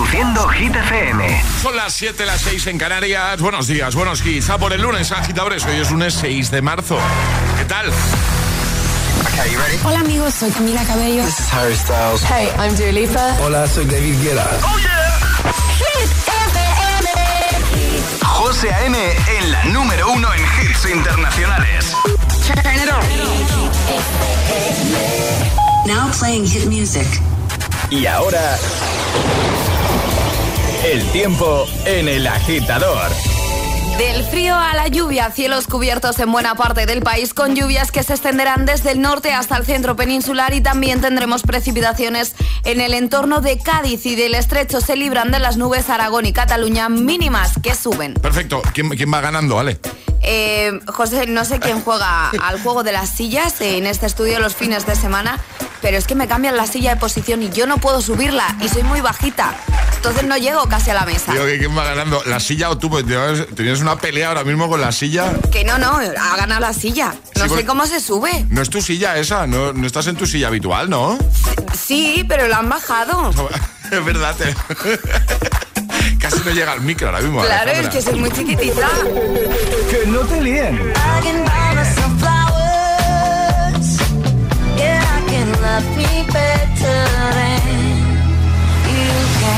Reproduciendo 0.00 0.48
Hit 0.48 0.74
FM. 0.74 1.42
Son 1.60 1.76
las 1.76 1.92
7, 1.92 2.24
las 2.24 2.40
6 2.40 2.68
en 2.68 2.78
Canarias. 2.78 3.38
Buenos 3.38 3.66
días, 3.66 3.94
buenos 3.94 4.24
hits. 4.24 4.48
A 4.48 4.56
por 4.56 4.72
el 4.72 4.80
lunes, 4.80 5.12
agitadores. 5.12 5.66
Hoy 5.66 5.78
es 5.78 5.90
lunes 5.90 6.14
6 6.14 6.50
de 6.50 6.62
marzo. 6.62 6.98
¿Qué 7.58 7.66
tal? 7.66 7.86
Okay, 7.88 9.52
you 9.52 9.58
ready? 9.58 9.78
Hola 9.84 10.00
amigos, 10.00 10.32
soy 10.32 10.50
Camila 10.52 10.82
Cabello. 10.84 11.22
This 11.22 11.40
is 11.40 11.52
Harry 11.52 11.76
Styles. 11.76 12.22
Hey, 12.22 12.48
I'm 12.58 12.74
Dua 12.76 12.92
Lipa. 12.92 13.36
Hola, 13.42 13.68
soy 13.68 13.84
David 13.84 14.14
Guetta. 14.22 14.48
¡Oh, 14.62 14.78
yeah! 14.78 15.20
Hit 15.76 16.10
FM. 16.48 17.10
José 18.24 18.72
A.M. 18.72 18.96
en 19.38 19.52
la 19.52 19.64
número 19.64 20.12
uno 20.12 20.28
en 20.32 20.40
hits 20.40 20.86
internacionales. 20.86 21.94
Turn 22.46 22.74
it 22.74 22.88
on. 22.90 23.04
Now 25.86 26.10
playing 26.18 26.46
hit 26.46 26.64
music. 26.68 27.06
Y 27.90 28.06
ahora... 28.06 28.56
El 30.84 31.04
tiempo 31.12 31.66
en 31.84 32.08
el 32.08 32.26
agitador. 32.26 33.10
Del 33.98 34.24
frío 34.24 34.56
a 34.56 34.74
la 34.74 34.88
lluvia, 34.88 35.30
cielos 35.30 35.66
cubiertos 35.66 36.18
en 36.20 36.32
buena 36.32 36.54
parte 36.54 36.86
del 36.86 37.02
país 37.02 37.34
con 37.34 37.54
lluvias 37.54 37.92
que 37.92 38.02
se 38.02 38.14
extenderán 38.14 38.64
desde 38.64 38.92
el 38.92 39.02
norte 39.02 39.30
hasta 39.34 39.58
el 39.58 39.66
centro 39.66 39.94
peninsular 39.94 40.54
y 40.54 40.62
también 40.62 41.02
tendremos 41.02 41.42
precipitaciones 41.42 42.34
en 42.64 42.80
el 42.80 42.94
entorno 42.94 43.42
de 43.42 43.58
Cádiz 43.58 44.06
y 44.06 44.16
del 44.16 44.34
estrecho. 44.34 44.80
Se 44.80 44.96
libran 44.96 45.30
de 45.30 45.38
las 45.38 45.58
nubes 45.58 45.90
Aragón 45.90 46.24
y 46.24 46.32
Cataluña 46.32 46.88
mínimas 46.88 47.52
que 47.62 47.74
suben. 47.74 48.14
Perfecto. 48.14 48.62
¿Quién, 48.72 48.88
quién 48.88 49.12
va 49.12 49.20
ganando, 49.20 49.58
Ale? 49.58 49.78
Eh, 50.22 50.78
José, 50.86 51.26
no 51.26 51.44
sé 51.44 51.60
quién 51.60 51.80
juega 51.80 52.30
al 52.30 52.62
juego 52.62 52.82
de 52.82 52.92
las 52.92 53.08
sillas 53.10 53.60
en 53.60 53.86
este 53.86 54.06
estudio 54.06 54.38
los 54.40 54.54
fines 54.54 54.86
de 54.86 54.94
semana, 54.94 55.38
pero 55.80 55.96
es 55.96 56.06
que 56.06 56.14
me 56.14 56.28
cambian 56.28 56.56
la 56.56 56.66
silla 56.66 56.94
de 56.94 57.00
posición 57.00 57.42
y 57.42 57.50
yo 57.50 57.66
no 57.66 57.78
puedo 57.78 58.00
subirla 58.02 58.56
y 58.60 58.68
soy 58.68 58.82
muy 58.82 59.00
bajita. 59.00 59.54
Entonces 59.96 60.24
no 60.24 60.36
llego 60.36 60.66
casi 60.68 60.90
a 60.90 60.94
la 60.94 61.04
mesa. 61.04 61.32
Digo 61.32 61.44
que 61.46 61.58
quién 61.58 61.76
va 61.76 61.84
ganando, 61.84 62.22
la 62.26 62.40
silla 62.40 62.70
o 62.70 62.78
tú, 62.78 62.88
porque 62.90 63.14
tenías- 63.54 63.80
una 63.80 63.96
pelea 63.96 64.28
ahora 64.28 64.44
mismo 64.44 64.68
con 64.68 64.80
la 64.80 64.92
silla. 64.92 65.32
Que 65.52 65.64
no, 65.64 65.78
no, 65.78 65.96
ha 65.96 66.36
ganado 66.36 66.60
la 66.60 66.72
silla. 66.74 67.14
No 67.36 67.42
Sí, 67.44 67.48
sé 67.48 67.54
pues- 67.54 67.64
cómo 67.66 67.86
se 67.86 68.00
sube. 68.00 68.44
No 68.50 68.60
es 68.62 68.68
tu 68.70 68.80
silla 68.82 69.16
esa, 69.16 69.46
no, 69.46 69.72
no 69.72 69.86
estás 69.86 70.06
en 70.06 70.16
tu 70.16 70.26
silla 70.26 70.48
habitual, 70.48 70.88
¿no? 70.90 71.18
Sí, 71.78 72.24
pero 72.28 72.46
la 72.48 72.58
han 72.58 72.68
bajado. 72.68 73.30
Es 73.90 74.04
verdad, 74.04 74.36
te- 74.36 74.54
Casi 76.18 76.38
no 76.44 76.50
llega 76.50 76.72
al 76.72 76.80
micro 76.80 77.08
ahora 77.08 77.20
mismo. 77.20 77.40
Claro, 77.40 77.70
es 77.70 77.78
Alejandra. 77.78 77.90
que 77.90 78.02
soy 78.02 78.20
muy 78.20 78.30
chiquitita. 78.30 78.88
Que 79.90 80.06
no 80.06 80.20
te 80.20 80.40
líen. 80.40 80.92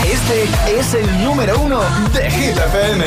Este 0.05 0.79
es 0.79 0.95
el 0.95 1.25
número 1.25 1.59
uno 1.61 1.81
de 2.15 2.31
Hit 2.31 2.57
FM. 2.57 3.05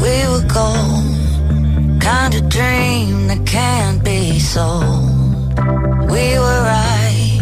We 0.00 0.28
were 0.28 0.46
gold, 0.52 2.00
kind 2.00 2.34
of 2.34 2.48
dream 2.48 3.28
that 3.28 3.44
can't 3.46 4.02
be 4.04 4.38
sold. 4.38 5.10
We 6.10 6.38
were 6.38 6.62
right 6.62 7.40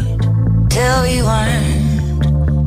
till 0.68 1.02
we 1.02 1.22
weren't. 1.22 1.72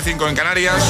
Y 0.00 0.02
5, 0.02 0.02
6 0.02 0.06
y 0.06 0.10
5 0.10 0.28
en 0.28 0.34
Canarias. 0.34 0.89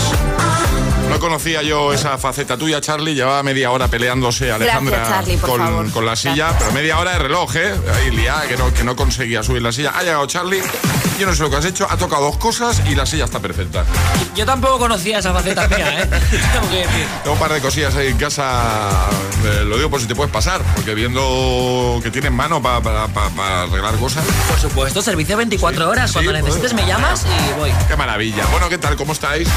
No 1.41 1.45
conocía 1.45 1.63
yo 1.63 1.95
esa 1.95 2.19
faceta 2.19 2.59
tuya, 2.59 2.83
Charlie. 2.83 3.15
Llevaba 3.15 3.43
media 3.43 3.71
hora 3.71 3.89
peleándose 3.89 4.53
Alejandra 4.53 5.09
Charlie, 5.09 5.39
por 5.39 5.49
con, 5.49 5.59
favor. 5.61 5.91
con 5.91 6.05
la 6.05 6.15
silla, 6.15 6.35
Gracias. 6.49 6.59
pero 6.59 6.73
media 6.73 6.99
hora 6.99 7.13
de 7.13 7.19
reloj, 7.19 7.57
¿eh? 7.57 7.75
Ahí 7.95 8.11
liada, 8.11 8.47
que 8.47 8.59
no, 8.59 8.75
que 8.75 8.85
no 8.85 8.95
conseguía 8.95 9.43
subir 9.43 9.63
la 9.63 9.73
silla. 9.73 9.93
Ha 9.97 10.03
llegado 10.03 10.27
Charlie, 10.27 10.61
yo 11.19 11.27
no 11.27 11.35
sé 11.35 11.43
lo 11.43 11.49
que 11.49 11.57
has 11.57 11.65
hecho, 11.65 11.87
ha 11.91 11.97
tocado 11.97 12.25
dos 12.25 12.37
cosas 12.37 12.83
y 12.91 12.95
la 12.95 13.07
silla 13.07 13.25
está 13.25 13.41
perfecta. 13.41 13.87
Yo 14.37 14.45
tampoco 14.45 14.79
conocía 14.81 15.21
esa 15.21 15.33
faceta 15.33 15.67
mía, 15.67 16.03
¿eh? 16.03 16.07
Tengo 16.53 16.69
que 16.69 16.77
decir. 16.77 17.07
Tengo 17.23 17.33
un 17.33 17.39
par 17.41 17.55
de 17.55 17.61
cosillas 17.63 17.95
ahí 17.97 18.09
en 18.09 18.19
casa, 18.19 18.91
eh, 19.47 19.65
lo 19.65 19.79
digo 19.79 19.89
por 19.89 19.99
si 20.03 20.07
te 20.07 20.15
puedes 20.15 20.31
pasar, 20.31 20.61
porque 20.75 20.95
viendo 20.95 22.01
que 22.03 22.11
tienes 22.11 22.33
mano 22.33 22.61
para 22.61 22.77
arreglar 23.65 23.95
cosas. 23.97 24.27
Por 24.47 24.61
supuesto, 24.61 25.01
servicio 25.01 25.39
24 25.39 25.89
horas. 25.89 26.11
Sí, 26.11 26.15
Cuando 26.17 26.33
pues. 26.33 26.45
necesites 26.45 26.75
me 26.75 26.85
llamas 26.87 27.25
y 27.25 27.59
voy. 27.59 27.73
Qué 27.89 27.97
maravilla. 27.97 28.45
Bueno, 28.51 28.69
¿qué 28.69 28.77
tal? 28.77 28.95
¿Cómo 28.97 29.15
estáis? 29.15 29.49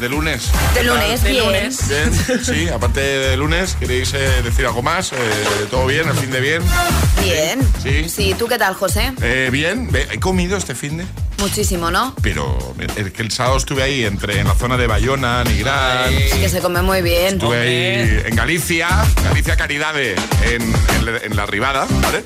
De 0.00 0.08
lunes. 0.08 0.50
De 0.74 0.82
lunes, 0.82 1.22
De 1.22 1.30
bien. 1.30 1.44
lunes. 1.46 1.88
Bien, 1.88 2.44
sí, 2.44 2.68
aparte 2.68 3.00
de 3.00 3.36
lunes, 3.36 3.76
¿queréis 3.78 4.12
eh, 4.14 4.42
decir 4.42 4.66
algo 4.66 4.82
más? 4.82 5.12
Eh, 5.12 5.16
¿Todo 5.70 5.86
bien? 5.86 6.08
¿El 6.08 6.14
fin 6.14 6.30
de 6.30 6.40
bien? 6.40 6.62
Bien. 7.22 7.60
Sí. 7.82 8.08
Sí, 8.08 8.34
¿tú 8.38 8.46
qué 8.48 8.58
tal, 8.58 8.74
José? 8.74 9.12
Eh, 9.22 9.48
bien, 9.52 9.88
he 10.10 10.18
comido 10.20 10.56
este 10.56 10.74
fin 10.74 10.98
de, 10.98 11.04
Muchísimo, 11.38 11.90
¿no? 11.90 12.14
pero 12.22 12.58
es 12.96 13.12
que 13.12 13.22
el 13.22 13.30
sábado 13.30 13.56
estuve 13.56 13.82
ahí 13.82 14.04
entre 14.04 14.40
en 14.40 14.48
la 14.48 14.54
zona 14.54 14.76
de 14.76 14.86
Bayona, 14.86 15.42
Nigrán, 15.44 16.10
Sí 16.32 16.38
que 16.38 16.48
se 16.48 16.60
come 16.60 16.80
muy 16.82 17.00
bien. 17.02 17.34
estuve 17.34 17.58
ahí 17.60 18.22
en 18.26 18.34
Galicia, 18.36 18.88
Galicia 19.24 19.56
Caridade, 19.56 20.14
en, 20.42 20.62
en 20.62 21.04
la- 21.04 21.18
en 21.18 21.36
la 21.36 21.46
Ribada, 21.46 21.86
¿vale? 22.02 22.24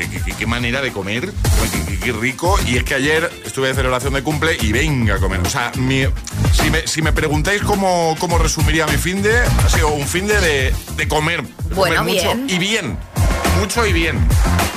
Qué, 0.00 0.08
qué- 0.08 0.20
qué- 0.24 0.32
qué 0.32 0.46
manera 0.46 0.80
de 0.80 0.92
comer, 0.92 1.30
qué, 1.70 1.84
qué- 1.84 1.98
qué 1.98 2.12
rico. 2.12 2.58
Y 2.66 2.78
es 2.78 2.84
que 2.84 2.94
ayer 2.94 3.30
estuve 3.44 3.68
de 3.68 3.74
celebración 3.74 4.14
de 4.14 4.22
cumple 4.22 4.56
y 4.58 4.72
venga 4.72 5.16
a 5.16 5.18
comer. 5.18 5.40
O 5.40 5.50
sea, 5.50 5.70
mi- 5.76 6.06
si, 6.54 6.70
me, 6.70 6.86
si 6.86 7.02
me 7.02 7.12
preguntáis 7.12 7.60
cómo, 7.62 8.16
cómo 8.18 8.38
resumiría 8.38 8.86
mi 8.86 8.96
fin 8.96 9.20
de, 9.20 9.38
ha 9.40 9.68
sido 9.68 9.88
un 9.88 10.06
fin 10.08 10.26
de, 10.26 10.40
de, 10.40 10.74
de 10.96 11.08
comer. 11.08 11.42
de 11.42 11.74
Bueno, 11.74 11.96
comer 11.96 12.14
mucho 12.14 12.34
bien. 12.34 12.46
y 12.50 12.58
bien. 12.58 12.98
Mucho 13.58 13.84
y 13.84 13.92
bien. 13.92 14.18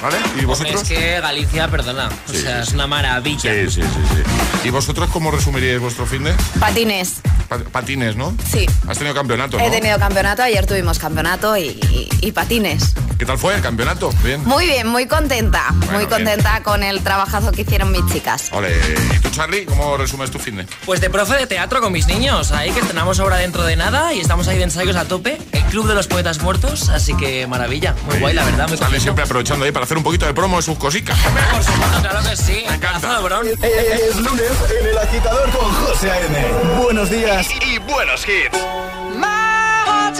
¿Vale? 0.01 0.17
¿Y 0.41 0.43
vosotros? 0.43 0.81
Es 0.81 0.87
que 0.89 1.21
Galicia, 1.21 1.69
perdona. 1.69 2.09
O 2.27 2.31
Sí, 2.33 2.39
sea, 2.41 2.61
sí, 2.61 2.67
es 2.67 2.73
una 2.73 2.87
maravilla. 2.87 3.39
Sí, 3.53 3.69
sí, 3.69 3.81
sí, 3.81 3.81
sí. 3.81 4.67
¿Y 4.67 4.69
vosotros 4.71 5.09
cómo 5.13 5.31
resumiríais 5.31 5.79
vuestro 5.79 6.05
fin 6.05 6.25
de? 6.25 6.33
Patines. 6.59 7.21
Pa- 7.47 7.59
Patines, 7.59 8.17
¿no? 8.17 8.35
Sí. 8.51 8.65
Has 8.89 8.97
tenido 8.97 9.15
campeonato, 9.15 9.57
¿no? 9.57 9.63
He 9.63 9.69
tenido 9.71 9.97
campeonato, 9.99 10.43
ayer 10.43 10.65
tuvimos 10.65 10.99
campeonato 10.99 11.55
y, 11.55 11.67
y- 11.89 12.09
y 12.19 12.31
patines. 12.33 12.93
¿Qué 13.17 13.25
tal 13.25 13.37
fue 13.37 13.55
el 13.55 13.61
campeonato? 13.61 14.11
Bien. 14.23 14.43
Muy 14.45 14.65
bien, 14.65 14.87
muy 14.87 15.07
contenta. 15.07 15.71
muy 15.71 15.97
bien. 15.97 16.09
contenta 16.09 16.61
con 16.63 16.83
el 16.83 17.01
trabajazo 17.01 17.51
que 17.51 17.61
hicieron 17.61 17.91
mis 17.91 18.05
chicas. 18.11 18.49
Ole. 18.51 18.75
¿Y 19.15 19.19
tú, 19.19 19.29
Charlie, 19.29 19.65
cómo 19.65 19.97
resumes 19.97 20.31
tu 20.31 20.39
fin 20.39 20.57
de? 20.57 20.65
Pues 20.85 20.99
de 21.01 21.09
profe 21.09 21.35
de 21.35 21.47
teatro 21.47 21.81
con 21.81 21.91
mis 21.91 22.07
niños, 22.07 22.51
ahí 22.51 22.71
que 22.71 22.79
estrenamos 22.79 23.19
obra 23.19 23.37
dentro 23.37 23.63
de 23.63 23.75
nada 23.75 24.13
y 24.13 24.19
estamos 24.19 24.47
ahí 24.47 24.57
de 24.57 24.63
ensayos 24.63 24.95
a 24.95 25.05
tope. 25.05 25.37
El 25.51 25.63
Club 25.65 25.87
de 25.87 25.95
los 25.95 26.07
Poetas 26.07 26.41
Muertos, 26.41 26.89
así 26.89 27.15
que 27.15 27.47
maravilla. 27.47 27.95
Muy 28.05 28.19
guay, 28.19 28.33
la 28.33 28.43
verdad. 28.43 28.67
Muy 28.67 28.77
Charlie 28.77 28.99
siempre 28.99 29.23
aprovechando 29.23 29.65
ahí 29.65 29.71
para 29.71 29.85
hacer 29.85 29.97
un 29.97 30.03
poquito 30.03 30.25
de 30.25 30.33
promo 30.33 30.57
de 30.57 30.63
sus 30.63 30.77
cositas. 30.77 31.17
Por 31.51 31.63
supuesto, 31.63 32.01
claro 32.01 32.29
que 32.29 32.35
sí. 32.35 32.63
Me 32.67 32.75
encanta. 32.75 32.99
Pedazo 32.99 33.15
de 33.15 33.23
bron. 33.23 33.47
Es 33.47 34.15
lunes 34.17 34.51
en 34.81 34.87
el 34.87 34.97
agitador 34.97 35.49
con 35.51 35.71
José 35.73 36.11
A.M. 36.11 36.83
Buenos 36.83 37.09
días. 37.09 37.47
Y 37.65 37.77
buenos 37.79 38.25
hits. 38.27 38.57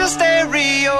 A 0.03 0.07
stereo. 0.07 0.97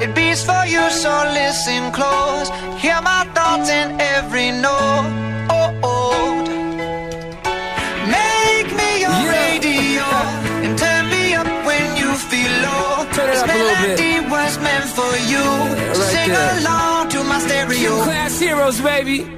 It 0.00 0.14
beats 0.14 0.42
for 0.42 0.64
you, 0.64 0.80
so 0.88 1.12
listen 1.34 1.92
close. 1.92 2.48
Hear 2.80 2.98
my 3.02 3.28
thoughts 3.34 3.68
in 3.68 4.00
every 4.00 4.52
note. 4.52 5.08
Oh, 5.50 5.70
oh. 5.82 6.32
Make 8.16 8.68
me 8.80 8.90
your 9.04 9.20
radio 9.38 10.08
and 10.64 10.78
turn 10.78 11.10
me 11.10 11.34
up 11.34 11.48
when 11.68 11.86
you 12.00 12.10
feel 12.30 12.52
low. 12.64 13.04
Turn 13.12 13.28
it 13.28 13.32
this 13.32 13.42
up 13.42 13.50
a 13.50 13.58
little 13.68 13.96
bit. 13.96 14.30
was 14.30 14.58
meant 14.66 14.88
for 14.96 15.12
you. 15.32 15.44
So 15.92 16.00
right 16.00 16.12
sing 16.14 16.30
there. 16.30 16.58
along 16.60 17.10
to 17.10 17.24
my 17.24 17.40
stereo. 17.40 18.02
Class 18.04 18.40
heroes, 18.40 18.80
baby. 18.80 19.37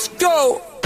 Let's 0.00 0.08
go. 0.16 0.69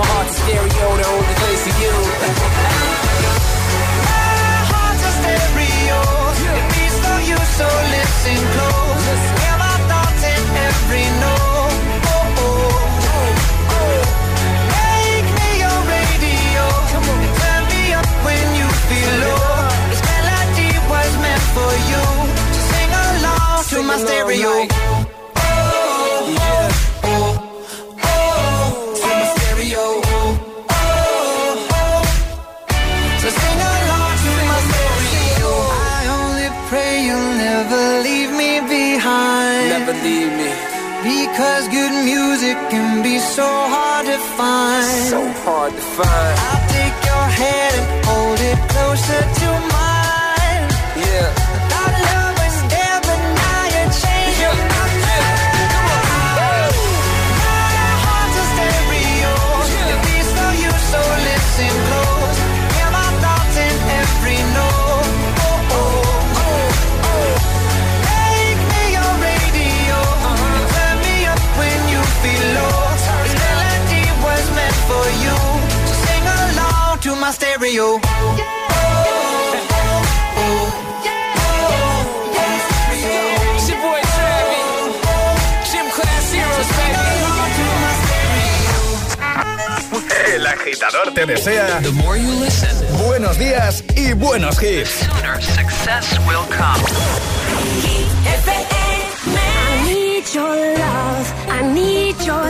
my 0.00 0.06
heart's 0.12 0.32
a 0.32 0.40
stereo, 0.42 0.86
the 1.00 1.06
only 1.12 1.34
place 1.40 1.62
for 1.68 1.74
you. 1.82 1.94
My 4.08 4.56
heart's 4.72 5.04
a 5.08 5.12
stereo. 5.20 6.00
It 6.56 6.64
beats 6.72 6.98
for 7.04 7.18
you, 7.28 7.38
so 7.58 7.66
listen 7.94 8.40
close. 8.54 9.22
Hear 9.42 9.56
my 9.66 9.76
thoughts 9.90 10.22
in 10.32 10.42
every 10.68 11.06
note. 11.24 11.76
Oh, 12.16 12.40
oh. 12.44 14.00
Make 14.72 15.28
me 15.38 15.48
your 15.64 15.78
radio. 15.92 16.64
Turn 17.42 17.62
me 17.72 17.82
up 18.00 18.08
when 18.26 18.46
you 18.58 18.68
feel 18.88 19.12
low. 19.24 19.68
This 19.92 20.02
melody 20.08 20.70
was 20.92 21.10
meant 21.24 21.44
for 21.56 21.72
you. 21.90 22.04
So 22.56 22.60
sing 22.72 22.90
along 23.04 23.58
to 23.72 23.78
my 23.84 23.94
along 23.94 24.06
stereo. 24.06 24.52
like- 24.64 25.09
so 43.30 43.46
hard 43.46 44.06
to 44.06 44.18
find. 44.36 45.08
So 45.08 45.20
hard 45.44 45.72
to 45.72 45.84
find. 45.96 46.34
I'll 46.48 46.66
take 46.76 46.96
your 47.10 47.26
hand 47.40 47.74
and 47.80 48.04
hold 48.06 48.40
it 48.50 48.58
closer 48.72 49.22
you. 77.72 78.00
El 90.34 90.46
agitador 90.46 91.12
te 91.14 91.26
desea 91.26 91.80
The 91.80 91.92
more 91.92 92.16
you 92.16 92.32
listen, 92.40 92.70
buenos 93.06 93.38
días 93.38 93.84
y 93.94 94.12
buenos 94.14 94.60
hits. 94.62 95.00
The 95.00 95.06
sooner 95.06 95.40
success 95.42 96.18
will 96.26 96.46
come. 96.50 96.80
I 99.32 99.84
need 99.86 100.24
your 100.32 100.56
love, 100.78 101.34
I 101.48 101.62
need 101.74 102.16
your 102.24 102.49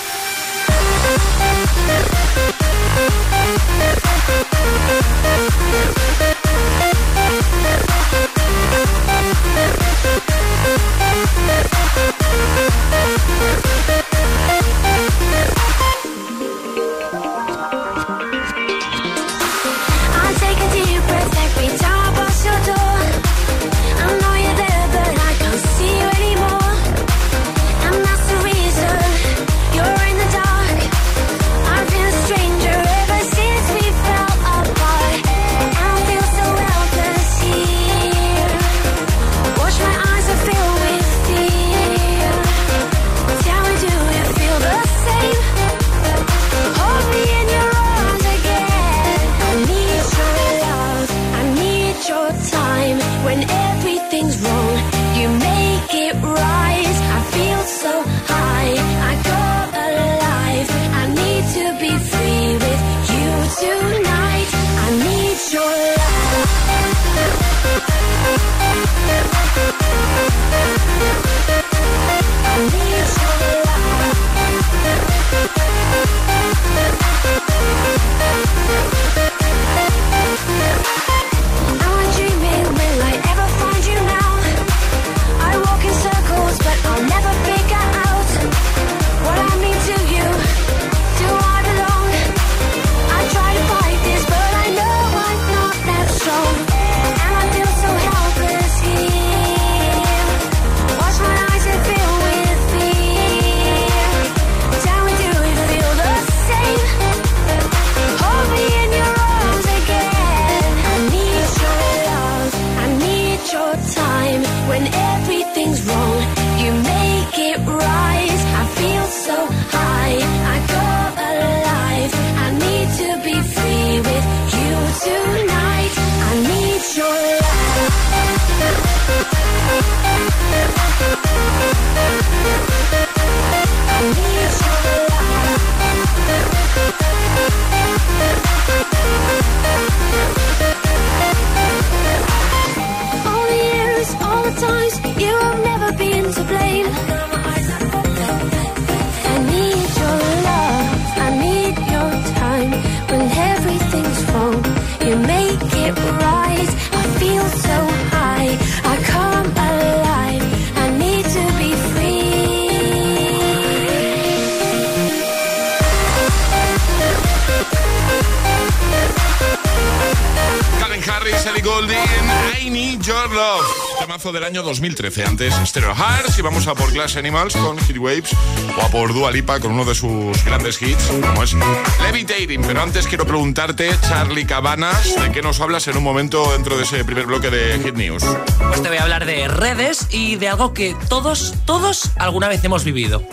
del 174.31 174.43
año 174.43 174.63
2013. 174.63 175.25
Antes 175.25 175.53
Stereo 175.65 175.95
Hearts 175.95 176.37
y 176.37 176.41
vamos 176.41 176.67
a 176.67 176.75
por 176.75 176.91
Glass 176.91 177.15
Animals 177.17 177.55
con 177.55 177.77
Hit 177.79 177.97
Waves 177.97 178.31
o 178.77 178.81
a 178.81 178.89
por 178.89 179.13
Dua 179.13 179.31
Lipa 179.31 179.59
con 179.59 179.71
uno 179.71 179.83
de 179.83 179.95
sus 179.95 180.43
grandes 180.45 180.81
hits, 180.81 181.03
como 181.21 181.43
es 181.43 181.53
Levitating. 182.01 182.61
Pero 182.61 182.81
antes 182.81 183.07
quiero 183.07 183.25
preguntarte, 183.25 183.89
Charlie 184.01 184.45
Cabanas, 184.45 185.15
¿de 185.15 185.31
qué 185.31 185.41
nos 185.41 185.59
hablas 185.59 185.87
en 185.87 185.97
un 185.97 186.03
momento 186.03 186.51
dentro 186.51 186.77
de 186.77 186.83
ese 186.83 187.03
primer 187.03 187.25
bloque 187.25 187.49
de 187.49 187.79
Hit 187.79 187.95
News? 187.95 188.23
Pues 188.67 188.81
te 188.81 188.89
voy 188.89 188.97
a 188.97 189.03
hablar 189.03 189.25
de 189.25 189.47
redes 189.47 190.07
y 190.11 190.35
de 190.35 190.49
algo 190.49 190.73
que 190.73 190.95
todos, 191.09 191.55
todos 191.65 192.11
alguna 192.17 192.47
vez 192.47 192.63
hemos 192.63 192.83
vivido. 192.83 193.23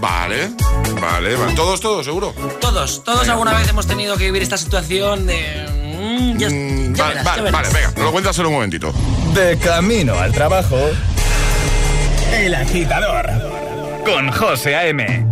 Vale, 0.00 0.50
vale, 1.00 1.36
vale. 1.36 1.54
Todos, 1.54 1.80
todos, 1.80 2.04
seguro. 2.04 2.34
Todos, 2.60 3.04
todos 3.04 3.28
alguna 3.28 3.52
vez 3.52 3.68
hemos 3.68 3.86
tenido 3.86 4.16
que 4.16 4.24
vivir 4.24 4.42
esta 4.42 4.56
situación 4.56 5.26
de 5.26 5.71
Mm, 6.22 6.96
vale, 6.96 7.14
verás, 7.14 7.24
vale, 7.24 7.50
vale, 7.50 7.68
venga, 7.72 7.92
lo 7.96 8.12
cuentas 8.12 8.38
en 8.38 8.46
un 8.46 8.52
momentito. 8.52 8.92
De 9.34 9.58
camino 9.58 10.18
al 10.18 10.32
trabajo. 10.32 10.78
El 12.32 12.54
agitador. 12.54 13.30
Con 14.04 14.30
José 14.30 14.76
A.M. 14.76 15.31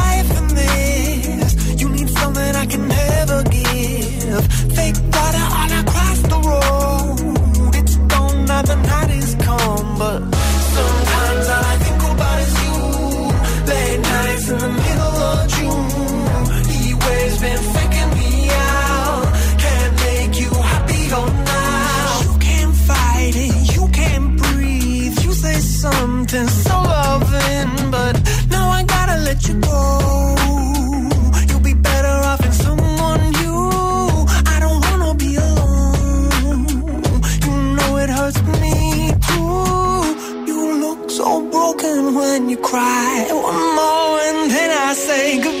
you 42.51 42.57
cry 42.57 43.27
one 43.31 43.75
more 43.79 44.19
and 44.27 44.51
then 44.51 44.71
I 44.89 44.93
say 44.93 45.41
goodbye. 45.41 45.60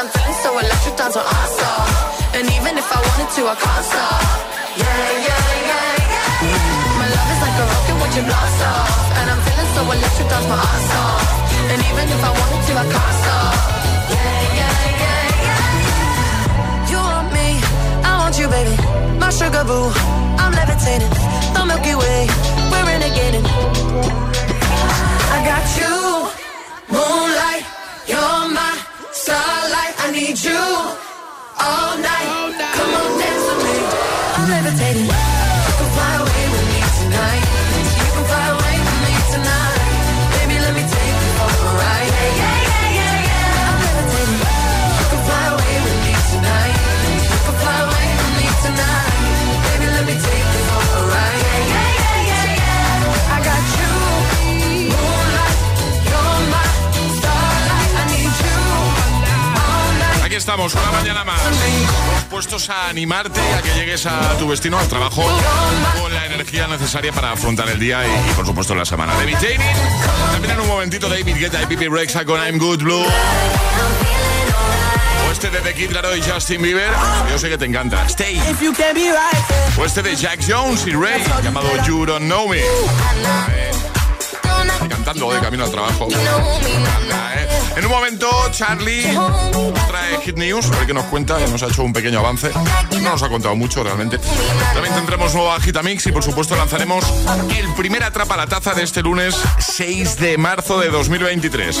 I'm 0.00 0.08
feeling 0.08 0.38
so 0.40 0.56
electric, 0.56 0.96
dance 0.96 1.14
what 1.14 1.28
I 1.28 1.44
saw. 1.60 1.76
And 2.32 2.48
even 2.56 2.72
if 2.72 2.88
I 2.88 2.98
wanted 3.04 3.28
to, 3.36 3.42
I 3.52 3.56
can't 3.64 3.84
stop. 3.84 4.24
Yeah, 4.80 4.88
yeah, 5.28 5.44
yeah, 5.68 6.08
yeah. 6.08 6.96
My 6.96 7.04
love 7.04 7.28
is 7.28 7.40
like 7.44 7.56
a 7.60 7.64
rocket 7.68 7.96
when 8.00 8.10
you 8.16 8.22
blast 8.24 8.60
off. 8.64 8.96
And 9.20 9.26
I'm 9.28 9.40
feeling 9.44 9.70
so 9.76 9.82
electric, 9.92 10.28
dance 10.32 10.48
my 10.48 10.56
ass 10.56 10.92
off. 11.04 11.28
And 11.68 11.78
even 11.84 12.06
if 12.16 12.20
I 12.24 12.32
wanted 12.32 12.62
to, 12.64 12.72
I 12.80 12.86
can't 12.96 13.16
stop. 13.20 13.52
Yeah, 14.08 14.40
yeah, 14.56 14.72
yeah, 15.04 15.44
yeah. 15.44 16.88
You 16.88 16.98
want 17.04 17.28
me, 17.36 17.48
I 18.00 18.12
want 18.24 18.34
you, 18.40 18.48
baby. 18.48 18.72
My 19.20 19.28
sugar 19.28 19.64
boo, 19.68 19.92
I'm 20.40 20.52
levitating. 20.56 21.12
The 21.52 21.60
Milky 21.68 21.92
Way, 22.00 22.24
we're 22.72 22.86
renegading. 22.88 23.44
I 25.28 25.38
got 25.44 25.64
you, 25.76 25.92
moon 26.88 27.19
need 30.12 30.42
you 30.42 30.50
all 30.50 31.96
night. 31.98 32.26
All 32.26 32.50
night. 32.50 32.79
Estamos, 60.66 60.74
una 60.74 60.98
mañana 60.98 61.24
más. 61.24 61.40
Puestos 62.28 62.68
a 62.70 62.88
animarte 62.88 63.40
a 63.40 63.62
que 63.62 63.72
llegues 63.74 64.06
a 64.06 64.36
tu 64.38 64.50
destino, 64.50 64.78
al 64.78 64.88
trabajo, 64.88 65.22
con 66.00 66.12
la 66.12 66.26
energía 66.26 66.66
necesaria 66.66 67.12
para 67.12 67.32
afrontar 67.32 67.68
el 67.68 67.78
día 67.78 68.06
y, 68.06 68.30
y, 68.30 68.32
por 68.34 68.46
supuesto, 68.46 68.74
la 68.74 68.84
semana. 68.84 69.14
David 69.14 69.36
Jane, 69.40 69.74
también 70.32 70.54
en 70.54 70.60
un 70.60 70.68
momentito 70.68 71.08
David 71.08 71.36
Guetta 71.36 71.62
y 71.62 71.66
Pipi 71.66 71.88
Rexa 71.88 72.24
con 72.24 72.40
I'm 72.40 72.58
Good 72.58 72.82
Blue. 72.82 73.04
O 75.28 75.32
este 75.32 75.50
de 75.50 75.60
The 75.60 75.74
Kid 75.74 75.92
Laroi 75.92 76.18
y 76.18 76.22
Justin 76.22 76.62
Bieber, 76.62 76.92
yo 77.30 77.38
sé 77.38 77.48
que 77.48 77.58
te 77.58 77.64
encanta. 77.64 78.04
Stay. 78.06 78.40
O 79.78 79.84
este 79.84 80.02
de 80.02 80.16
Jack 80.16 80.40
Jones 80.46 80.86
y 80.86 80.92
Ray, 80.92 81.22
llamado 81.42 81.68
You 81.86 82.04
Don't 82.04 82.26
Know 82.26 82.48
Me. 82.48 82.60
Cantando 85.04 85.32
de 85.32 85.40
camino 85.40 85.64
al 85.64 85.70
trabajo. 85.70 86.08
Eh, 86.10 87.48
En 87.76 87.86
un 87.86 87.90
momento, 87.90 88.28
Charlie 88.50 89.02
trae 89.88 90.20
Hit 90.22 90.36
News, 90.36 90.66
a 90.66 90.76
ver 90.76 90.86
qué 90.86 90.92
nos 90.92 91.06
cuenta. 91.06 91.38
Nos 91.48 91.62
ha 91.62 91.68
hecho 91.68 91.82
un 91.84 91.92
pequeño 91.94 92.18
avance. 92.18 92.50
No 93.00 93.10
nos 93.10 93.22
ha 93.22 93.30
contado 93.30 93.56
mucho 93.56 93.82
realmente. 93.82 94.18
También 94.74 94.94
tendremos 94.94 95.34
nueva 95.34 95.58
Gitamix 95.60 96.06
y, 96.06 96.12
por 96.12 96.22
supuesto, 96.22 96.54
lanzaremos 96.54 97.02
el 97.56 97.72
primer 97.74 98.04
Atrapa 98.04 98.36
la 98.36 98.46
Taza 98.46 98.74
de 98.74 98.82
este 98.82 99.00
lunes 99.02 99.34
6 99.58 100.18
de 100.18 100.36
marzo 100.36 100.78
de 100.78 100.90
2023. 100.90 101.80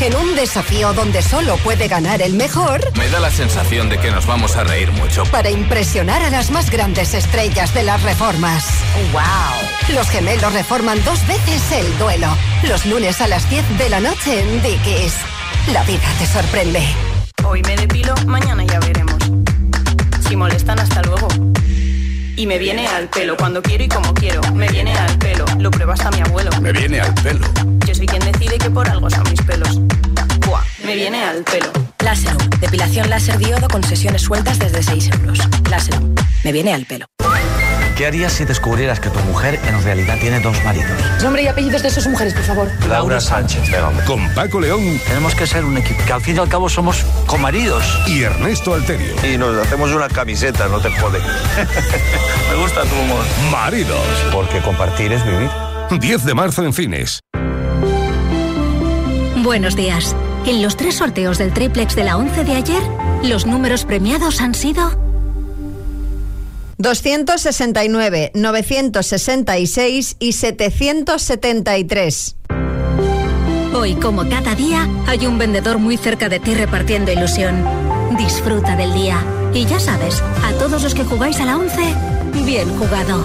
En 0.00 0.16
un 0.16 0.34
desafío 0.34 0.94
donde 0.94 1.20
solo 1.20 1.58
puede 1.58 1.86
ganar 1.86 2.22
el 2.22 2.32
mejor 2.32 2.80
Me 2.96 3.08
da 3.10 3.20
la 3.20 3.30
sensación 3.30 3.90
de 3.90 3.98
que 3.98 4.10
nos 4.10 4.26
vamos 4.26 4.56
a 4.56 4.64
reír 4.64 4.90
mucho. 4.92 5.24
para 5.24 5.50
impresionar 5.50 6.22
a 6.22 6.30
las 6.30 6.50
más 6.50 6.70
grandes 6.70 7.12
estrellas 7.12 7.74
de 7.74 7.82
las 7.82 8.02
reformas. 8.02 8.64
¡Wow! 9.12 9.94
Los 9.94 10.08
gemelos 10.08 10.52
reforman 10.54 11.04
dos 11.04 11.26
veces 11.26 11.60
el 11.72 11.98
duelo. 11.98 12.28
Los 12.66 12.86
lunes 12.86 13.20
a 13.20 13.28
las 13.28 13.48
10 13.50 13.78
de 13.78 13.88
la 13.90 14.00
noche 14.00 14.40
en 14.40 14.62
Dickies. 14.62 15.14
La 15.72 15.82
vida 15.82 16.08
te 16.18 16.26
sorprende. 16.26 16.82
Hoy 17.44 17.62
me 17.62 17.76
depilo, 17.76 18.14
mañana 18.26 18.64
ya 18.64 18.80
veremos. 18.80 19.16
Si 20.26 20.34
molestan, 20.34 20.78
hasta 20.78 21.02
luego. 21.02 21.28
Y 22.36 22.46
me 22.46 22.56
viene 22.58 22.86
al 22.86 23.10
pelo 23.10 23.36
cuando 23.36 23.60
quiero 23.60 23.84
y 23.84 23.88
como 23.88 24.14
quiero. 24.14 24.40
Me 24.54 24.66
viene 24.68 24.96
al 24.96 25.18
pelo, 25.18 25.44
lo 25.58 25.70
prueba 25.70 25.92
hasta 25.92 26.10
mi 26.10 26.20
abuelo. 26.20 26.50
Me 26.62 26.72
viene 26.72 27.00
al 27.00 27.12
pelo. 27.14 27.46
Soy 28.00 28.06
quien 28.06 28.32
decide 28.32 28.56
que 28.56 28.70
por 28.70 28.88
algo 28.88 29.10
son 29.10 29.22
mis 29.24 29.42
pelos. 29.42 29.78
Buah, 30.46 30.62
me 30.86 30.94
viene 30.94 31.22
al 31.22 31.44
pelo. 31.44 31.70
Láser, 32.02 32.34
depilación 32.58 33.10
láser 33.10 33.36
diodo 33.36 33.68
con 33.68 33.84
sesiones 33.84 34.22
sueltas 34.22 34.58
desde 34.58 34.82
6 34.82 35.10
euros. 35.20 35.38
Láser, 35.68 36.00
me 36.42 36.50
viene 36.50 36.72
al 36.72 36.86
pelo. 36.86 37.04
¿Qué 37.98 38.06
harías 38.06 38.32
si 38.32 38.46
descubrieras 38.46 39.00
que 39.00 39.10
tu 39.10 39.18
mujer 39.24 39.60
en 39.66 39.82
realidad 39.82 40.16
tiene 40.18 40.40
dos 40.40 40.64
maridos? 40.64 40.90
Nombre 41.22 41.42
y 41.42 41.48
apellidos 41.48 41.82
de 41.82 41.90
sus 41.90 42.06
mujeres, 42.06 42.32
por 42.32 42.42
favor. 42.44 42.70
Laura 42.88 43.20
Sánchez. 43.20 43.70
Con 44.06 44.26
Paco 44.30 44.62
León. 44.62 44.98
Tenemos 45.06 45.34
que 45.34 45.46
ser 45.46 45.66
un 45.66 45.76
equipo, 45.76 46.02
que 46.06 46.12
al 46.14 46.22
fin 46.22 46.36
y 46.36 46.38
al 46.38 46.48
cabo 46.48 46.70
somos 46.70 47.04
comaridos. 47.26 47.84
Y 48.06 48.22
Ernesto 48.22 48.72
Alterio. 48.72 49.14
Y 49.30 49.36
nos 49.36 49.54
hacemos 49.58 49.92
una 49.92 50.08
camiseta, 50.08 50.68
no 50.68 50.80
te 50.80 50.88
jode. 50.88 51.18
Me 52.50 52.62
gusta 52.62 52.80
tu 52.80 52.94
humor. 52.94 53.26
Maridos. 53.52 54.00
Porque 54.32 54.60
compartir 54.60 55.12
es 55.12 55.22
vivir. 55.22 55.50
10 55.90 56.24
de 56.24 56.32
marzo 56.32 56.64
en 56.64 56.72
cines. 56.72 57.20
Buenos 59.42 59.74
días. 59.74 60.14
En 60.44 60.60
los 60.60 60.76
tres 60.76 60.96
sorteos 60.96 61.38
del 61.38 61.54
triplex 61.54 61.96
de 61.96 62.04
la 62.04 62.18
11 62.18 62.44
de 62.44 62.52
ayer, 62.52 62.82
los 63.22 63.46
números 63.46 63.86
premiados 63.86 64.42
han 64.42 64.54
sido 64.54 64.90
269, 66.76 68.32
966 68.34 70.16
y 70.18 70.32
773. 70.32 72.36
Hoy, 73.74 73.94
como 73.94 74.28
cada 74.28 74.54
día, 74.54 74.86
hay 75.06 75.26
un 75.26 75.38
vendedor 75.38 75.78
muy 75.78 75.96
cerca 75.96 76.28
de 76.28 76.38
ti 76.38 76.54
repartiendo 76.54 77.10
ilusión. 77.10 77.64
Disfruta 78.18 78.76
del 78.76 78.92
día. 78.92 79.24
Y 79.54 79.64
ya 79.64 79.80
sabes, 79.80 80.22
a 80.44 80.52
todos 80.58 80.82
los 80.82 80.94
que 80.94 81.04
jugáis 81.04 81.40
a 81.40 81.46
la 81.46 81.56
11, 81.56 81.80
bien 82.44 82.68
jugado. 82.76 83.24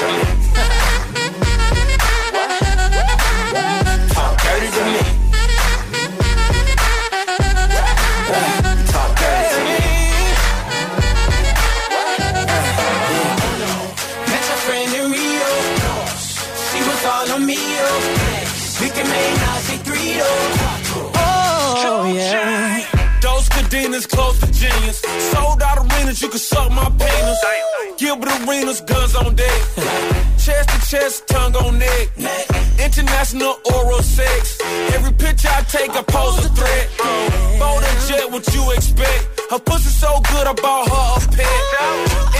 Can 0.00 0.40
Oh 21.14 22.12
yeah 22.14 22.86
Those 23.20 23.48
cadences 23.48 24.06
close 24.06 24.40
the 24.40 24.46
genius 24.46 25.00
Sold 25.32 25.62
out 25.62 25.78
a 25.78 25.82
win 25.82 26.06
that 26.06 26.20
you 26.20 26.28
could 26.28 26.40
suck 26.40 26.70
my 26.72 26.88
penis. 26.90 27.59
Gilbert 28.00 28.32
Arenas, 28.48 28.80
guns 28.80 29.14
on 29.14 29.34
deck. 29.34 29.60
chest 30.40 30.70
to 30.70 30.80
chest, 30.88 31.28
tongue 31.28 31.54
on 31.54 31.78
neck. 31.78 32.08
International 32.80 33.60
oral 33.74 34.00
sex. 34.00 34.58
Every 34.96 35.12
picture 35.12 35.50
I 35.52 35.60
take, 35.68 35.90
I 35.90 36.00
pose 36.08 36.46
a 36.46 36.48
threat. 36.48 36.88
Bold 37.60 37.84
and 37.84 38.00
jet, 38.08 38.30
what 38.32 38.48
you 38.54 38.70
expect? 38.72 39.40
Her 39.50 39.58
pussy 39.58 39.90
so 39.90 40.18
good, 40.32 40.46
I 40.46 40.54
bought 40.54 40.88
her 40.88 41.28
a 41.28 41.36
pet. 41.36 41.60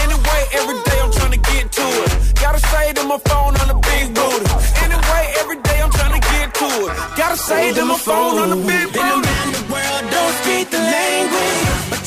Anyway, 0.01 0.41
every 0.57 0.81
day 0.81 0.97
I'm 0.97 1.11
trying 1.11 1.37
to 1.37 1.41
get 1.53 1.71
to 1.71 1.85
it. 2.05 2.41
Gotta 2.41 2.59
say 2.59 2.93
to 2.93 3.03
my 3.03 3.19
phone 3.19 3.53
on 3.61 3.67
the 3.69 3.77
big 3.85 4.15
booty. 4.17 4.49
Anyway, 4.81 5.23
every 5.41 5.61
day 5.61 5.77
I'm 5.79 5.91
trying 5.91 6.19
to 6.19 6.27
get 6.33 6.55
to 6.55 6.69
it. 6.89 6.97
Gotta 7.15 7.37
say 7.37 7.69
on 7.79 7.87
my 7.87 7.97
phone 7.97 8.39
on 8.39 8.49
the 8.49 8.55
big 8.65 8.93
Been 8.93 9.30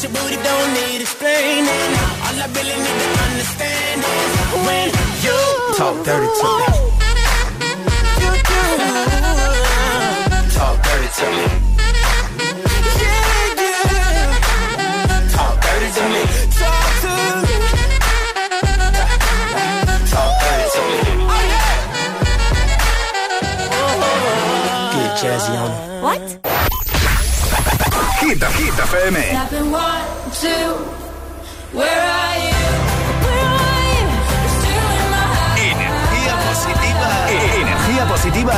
your 0.05 0.13
booty 0.13 0.37
don't 0.37 0.71
need 0.75 1.01
explaining. 1.01 1.93
All 2.25 2.37
I 2.37 2.47
really 2.53 2.77
need 2.85 2.99
to 3.05 3.09
understand 3.25 4.05
is 4.05 4.33
when 4.67 4.89
you 5.25 5.39
talk 5.81 5.97
dirty 6.05 6.29
to 6.41 6.49
me. 6.61 6.67
Talk 10.57 10.77
dirty 10.85 11.09
to 11.19 11.27
me. 11.37 11.47
Yeah, 13.01 13.63
yeah. 13.65 14.29
Talk 15.37 15.55
dirty 15.65 15.89
to 15.97 16.05
me. 16.13 16.23
Talk 16.61 16.89
to 17.05 17.13
me. 17.45 17.55
Talk 20.13 20.33
dirty 20.43 20.67
to 20.75 20.83
me. 20.85 20.99
Oh, 23.73 24.93
Get 24.93 25.11
jazzy 25.23 25.55
on 25.63 25.71
it. 25.73 25.79
What? 26.03 26.54
Hit, 28.25 28.43
Hit 28.43 28.73
FM. 28.73 29.17
Tapping 29.37 29.71
one, 29.71 30.01
two. 30.41 30.49
Where 31.77 32.03
are 32.21 32.37
you? 32.47 32.63
Where 33.25 33.49
are 33.61 33.85
you? 33.93 34.07
You're 34.33 34.49
still 34.61 34.89
in 34.97 35.07
my 35.13 35.25
heart. 35.37 35.61
Energía 35.61 36.35
positiva. 36.49 37.11
Energía 37.61 38.03
positiva. 38.09 38.57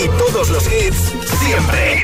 Y 0.00 0.08
todos 0.18 0.48
los 0.50 0.64
hits 0.72 1.12
siempre. 1.40 2.03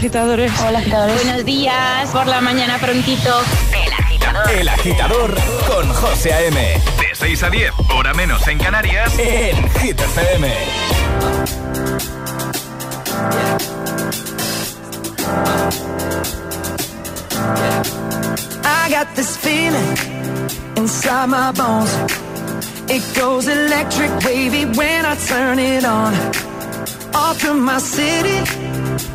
agitadores. 0.00 0.50
Hola, 0.66 0.78
agitadores. 0.78 1.24
Buenos 1.24 1.44
días. 1.44 2.08
Por 2.08 2.26
la 2.26 2.40
mañana 2.40 2.78
prontito. 2.78 3.42
El 3.84 3.92
agitador. 3.92 4.50
El 4.50 4.68
Agitador 4.68 5.34
con 5.68 5.92
José 5.92 6.32
A.M. 6.32 6.58
De 6.58 7.14
6 7.14 7.42
a 7.42 7.50
10, 7.50 7.72
hora 7.94 8.14
menos 8.14 8.48
en 8.48 8.58
Canarias, 8.58 9.12
en 9.18 9.70
Hit 9.80 10.00
FM. 10.00 10.48
I 18.64 18.88
got 18.90 19.14
this 19.14 19.36
feeling 19.36 19.96
inside 20.76 21.28
my 21.28 21.52
bones. 21.52 21.94
It 22.88 23.02
goes 23.14 23.48
electric 23.48 24.10
wavy 24.24 24.64
when 24.64 25.04
I 25.04 25.14
turn 25.28 25.58
it 25.58 25.84
on. 25.84 26.14
Off 27.14 27.38
from 27.38 27.60
my 27.64 27.78
city, 27.78 28.40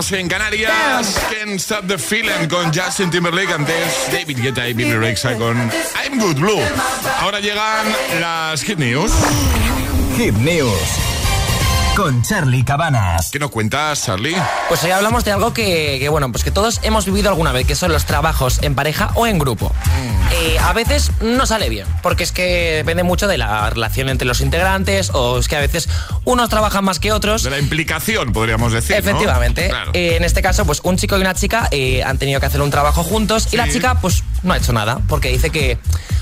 menos 0.00 0.12
en 0.12 0.28
Canarias. 0.28 1.20
Can't 1.30 1.60
Stop 1.60 1.86
the 1.86 1.98
Feeling 1.98 2.48
con 2.48 2.72
Justin 2.72 3.10
Timberlake. 3.10 3.52
Antes 3.52 4.08
David 4.10 4.38
Guetta 4.40 4.66
y 4.66 4.72
Billy 4.72 4.96
Rexa 4.96 5.36
con 5.36 5.56
I'm 6.02 6.18
Good 6.18 6.36
Blue. 6.36 6.60
Ahora 7.20 7.40
llegan 7.40 7.86
las 8.18 8.62
Hit 8.62 8.78
News. 8.78 9.12
Hit 10.16 10.34
News. 10.36 10.72
Con 11.96 12.22
Charlie 12.22 12.64
Cabanas. 12.64 13.30
¿Qué 13.30 13.38
nos 13.38 13.50
cuentas, 13.50 14.04
Charlie? 14.04 14.36
Pues 14.68 14.82
hoy 14.84 14.90
hablamos 14.90 15.24
de 15.24 15.32
algo 15.32 15.52
que, 15.52 15.98
que, 15.98 16.08
bueno, 16.08 16.30
pues 16.32 16.44
que 16.44 16.50
todos 16.50 16.80
hemos 16.82 17.04
vivido 17.04 17.28
alguna 17.28 17.52
vez, 17.52 17.66
que 17.66 17.74
son 17.74 17.92
los 17.92 18.06
trabajos 18.06 18.60
en 18.62 18.74
pareja 18.74 19.10
o 19.16 19.26
en 19.26 19.38
grupo. 19.38 19.74
Eh, 20.32 20.58
a 20.60 20.72
veces 20.72 21.10
no 21.20 21.44
sale 21.44 21.68
bien, 21.68 21.86
porque 22.02 22.22
es 22.22 22.32
que 22.32 22.76
depende 22.76 23.02
mucho 23.02 23.26
de 23.26 23.36
la 23.36 23.68
relación 23.68 24.08
entre 24.08 24.26
los 24.26 24.40
integrantes, 24.40 25.10
o 25.12 25.38
es 25.38 25.48
que 25.48 25.56
a 25.56 25.60
veces 25.60 25.88
unos 26.30 26.48
trabajan 26.48 26.84
más 26.84 26.98
que 26.98 27.12
otros. 27.12 27.42
De 27.42 27.50
la 27.50 27.58
implicación, 27.58 28.32
podríamos 28.32 28.72
decir. 28.72 28.92
¿no? 28.92 28.98
Efectivamente. 28.98 29.68
Claro. 29.68 29.90
Eh, 29.94 30.16
en 30.16 30.24
este 30.24 30.42
caso, 30.42 30.64
pues 30.64 30.80
un 30.84 30.96
chico 30.96 31.18
y 31.18 31.20
una 31.20 31.34
chica 31.34 31.68
eh, 31.70 32.02
han 32.02 32.18
tenido 32.18 32.40
que 32.40 32.46
hacer 32.46 32.60
un 32.62 32.70
trabajo 32.70 33.02
juntos 33.02 33.48
y 33.52 33.56
la 33.56 33.68
chica, 33.68 34.00
pues, 34.00 34.22
no 34.42 34.52
ha 34.52 34.56
hecho 34.56 34.72
nada, 34.72 35.00
porque 35.08 35.28
dice 35.28 35.50
que, 35.50 35.78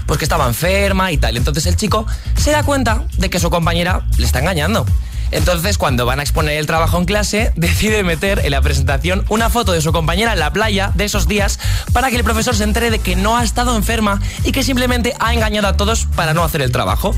pues, 0.07 0.19
que 0.19 0.25
estaba 0.25 0.47
enferma 0.47 1.13
y 1.13 1.19
tal. 1.19 1.37
Entonces 1.37 1.67
el 1.67 1.77
chico 1.77 2.07
se 2.37 2.51
da 2.51 2.63
cuenta 2.63 3.05
de 3.19 3.31
que 3.31 3.39
su 3.39 3.51
compañera 3.51 4.07
le 4.17 4.27
está 4.27 4.41
engañando. 4.41 4.87
Entonces, 5.31 5.79
cuando 5.79 6.07
van 6.07 6.21
a 6.21 6.23
exponer 6.23 6.59
el 6.59 6.67
trabajo 6.67 6.99
en 6.99 7.05
clase, 7.05 7.53
decide 7.57 8.03
meter 8.03 8.41
en 8.45 8.51
la 8.51 8.61
presentación 8.63 9.25
una 9.29 9.51
foto 9.51 9.73
de 9.73 9.81
su 9.81 9.93
compañera 9.93 10.33
en 10.33 10.39
la 10.39 10.53
playa 10.53 10.93
de 10.95 11.05
esos 11.05 11.29
días 11.29 11.59
para 11.93 12.11
que 12.11 12.17
el 12.17 12.25
profesor 12.25 12.55
se 12.57 12.65
entere 12.65 12.91
de 12.91 12.99
que 12.99 13.17
no 13.17 13.37
ha 13.37 13.45
estado 13.45 13.77
enferma 13.77 14.21
y 14.45 14.53
que 14.53 14.63
simplemente 14.63 15.15
ha 15.21 15.35
engañado 15.35 15.69
a 15.69 15.77
todos 15.77 16.07
para 16.17 16.35
no 16.35 16.45
hacer 16.45 16.63
el 16.63 16.73
trabajo. 16.73 17.15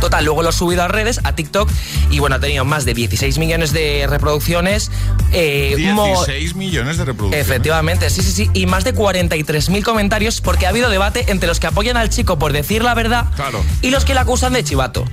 Total, 0.00 0.24
luego 0.24 0.42
lo 0.42 0.48
ha 0.48 0.52
subido 0.52 0.82
a 0.82 0.88
redes, 0.88 1.20
a 1.24 1.34
TikTok, 1.34 1.70
y 2.10 2.18
bueno, 2.20 2.36
ha 2.36 2.40
tenido 2.40 2.64
más 2.64 2.84
de 2.84 2.94
16 2.94 3.38
millones 3.38 3.72
de 3.72 4.06
reproducciones. 4.08 4.90
eh, 5.32 5.76
mo- 5.92 6.06
16 6.06 6.54
millones 6.54 6.96
de 6.96 7.04
reproducciones. 7.04 7.46
Efectivamente, 7.46 8.08
sí, 8.10 8.22
sí, 8.22 8.32
sí. 8.32 8.50
Y 8.54 8.66
más 8.66 8.84
de 8.84 8.94
43.000 8.94 9.82
comentarios 9.84 10.40
porque 10.40 10.66
ha 10.66 10.70
habido 10.70 10.88
debate 10.90 11.24
entre 11.28 11.46
los 11.48 11.60
que 11.60 11.66
apoyan 11.66 11.96
al 11.96 12.08
chico 12.10 12.38
por 12.38 12.52
decir 12.52 12.82
la 12.82 12.94
verdad 12.94 13.26
Claro. 13.36 13.62
y 13.82 13.90
los 13.90 14.04
que 14.04 14.14
le 14.14 14.20
acusan 14.20 14.52
de 14.54 14.64
chivato. 14.64 15.04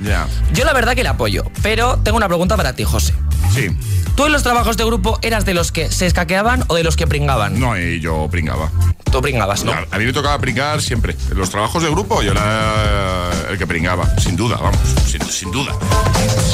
Yo 0.53 0.63
la 0.65 0.73
verdad 0.73 0.95
que 0.95 1.03
le 1.03 1.09
apoyo, 1.09 1.43
pero 1.61 1.97
tengo 2.03 2.17
una 2.17 2.27
pregunta 2.27 2.36
para 2.45 2.73
ti, 2.73 2.83
José. 2.83 3.13
Sí. 3.53 3.69
¿Tú 4.15 4.25
en 4.25 4.31
los 4.31 4.43
trabajos 4.43 4.77
de 4.77 4.85
grupo 4.85 5.19
eras 5.21 5.45
de 5.45 5.53
los 5.53 5.71
que 5.71 5.91
se 5.91 6.05
escaqueaban 6.05 6.63
o 6.67 6.75
de 6.75 6.83
los 6.83 6.95
que 6.95 7.07
pringaban? 7.07 7.59
No, 7.59 7.77
y 7.77 7.99
yo 7.99 8.27
pringaba. 8.29 8.71
Tú 9.11 9.21
pringabas, 9.21 9.63
¿no? 9.63 9.71
A 9.71 9.97
mí 9.97 10.05
me 10.05 10.13
tocaba 10.13 10.37
pringar 10.39 10.81
siempre. 10.81 11.15
En 11.31 11.37
los 11.37 11.49
trabajos 11.49 11.81
de 11.83 11.89
grupo 11.89 12.21
yo 12.21 12.31
era 12.31 13.31
el 13.49 13.57
que 13.57 13.65
pringaba, 13.65 14.05
sin 14.19 14.35
duda, 14.35 14.57
vamos, 14.57 14.79
sin, 15.05 15.21
sin 15.23 15.51
duda. 15.51 15.73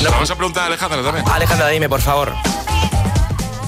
Vamos 0.10 0.30
a 0.30 0.36
preguntar 0.36 0.64
a 0.64 0.66
Alejandra 0.68 1.02
también. 1.04 1.26
Alejandra, 1.30 1.68
dime, 1.70 1.90
por 1.90 2.02
favor. 2.02 2.34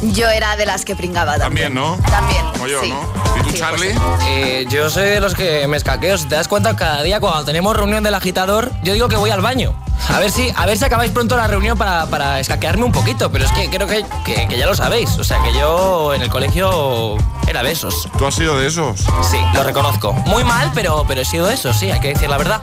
Yo 0.02 0.30
era 0.30 0.56
de 0.56 0.66
las 0.66 0.86
que 0.86 0.96
pringaba 0.96 1.38
también. 1.38 1.74
También, 1.74 1.98
¿no? 2.00 2.10
También. 2.10 2.46
Como 2.52 2.68
yo, 2.68 2.82
sí. 2.82 2.90
¿no? 2.90 3.40
¿Y 3.40 3.44
tú, 3.44 3.50
Sí, 3.50 3.58
Charlie? 3.58 3.96
Eh, 4.28 4.66
yo 4.70 4.90
soy 4.90 5.06
de 5.06 5.20
los 5.20 5.34
que 5.34 5.68
me 5.68 5.78
escaqueo. 5.78 6.18
Si 6.18 6.26
te 6.26 6.36
das 6.36 6.48
cuenta, 6.48 6.76
cada 6.76 7.02
día 7.02 7.20
cuando 7.20 7.44
tenemos 7.46 7.76
reunión 7.76 8.04
del 8.04 8.14
agitador, 8.14 8.72
yo 8.84 8.94
digo 8.94 9.08
que 9.08 9.16
voy 9.16 9.30
al 9.32 9.42
baño. 9.42 9.74
A 10.10 10.20
ver 10.20 10.32
si, 10.32 10.52
a 10.56 10.66
ver 10.66 10.78
si 10.78 10.86
acabáis 10.86 11.12
pronto 11.12 11.36
la 11.36 11.48
reunión 11.48 11.78
para, 11.78 12.06
para 12.06 12.40
escaquearme 12.40 12.84
un 12.84 12.92
poquito, 12.92 13.32
pero 13.32 13.46
es 13.46 13.52
que 13.52 13.70
creo 13.70 13.88
que, 13.88 14.06
que- 14.24 14.48
que 14.48 14.58
ya 14.58 14.66
lo 14.66 14.76
sabéis. 14.76 15.10
O 15.18 15.24
sea, 15.24 15.42
que 15.44 15.54
yo 15.54 16.14
en 16.14 16.22
el 16.22 16.30
colegio 16.30 17.18
era 17.48 17.64
de 17.64 17.72
esos. 17.72 18.08
¿Tú 18.18 18.26
has 18.26 18.36
sido 18.36 18.58
de 18.60 18.68
esos? 18.68 19.00
Sí, 19.30 19.40
lo 19.54 19.64
reconozco. 19.64 20.14
Muy 20.14 20.44
mal, 20.44 20.72
pero, 20.76 21.06
pero 21.08 21.22
he 21.22 21.26
sido 21.26 21.48
de 21.48 21.56
esos, 21.56 21.78
sí, 21.78 21.90
hay 21.92 22.00
que 22.00 22.10
decir 22.10 22.30
la 22.30 22.38
verdad. 22.38 22.62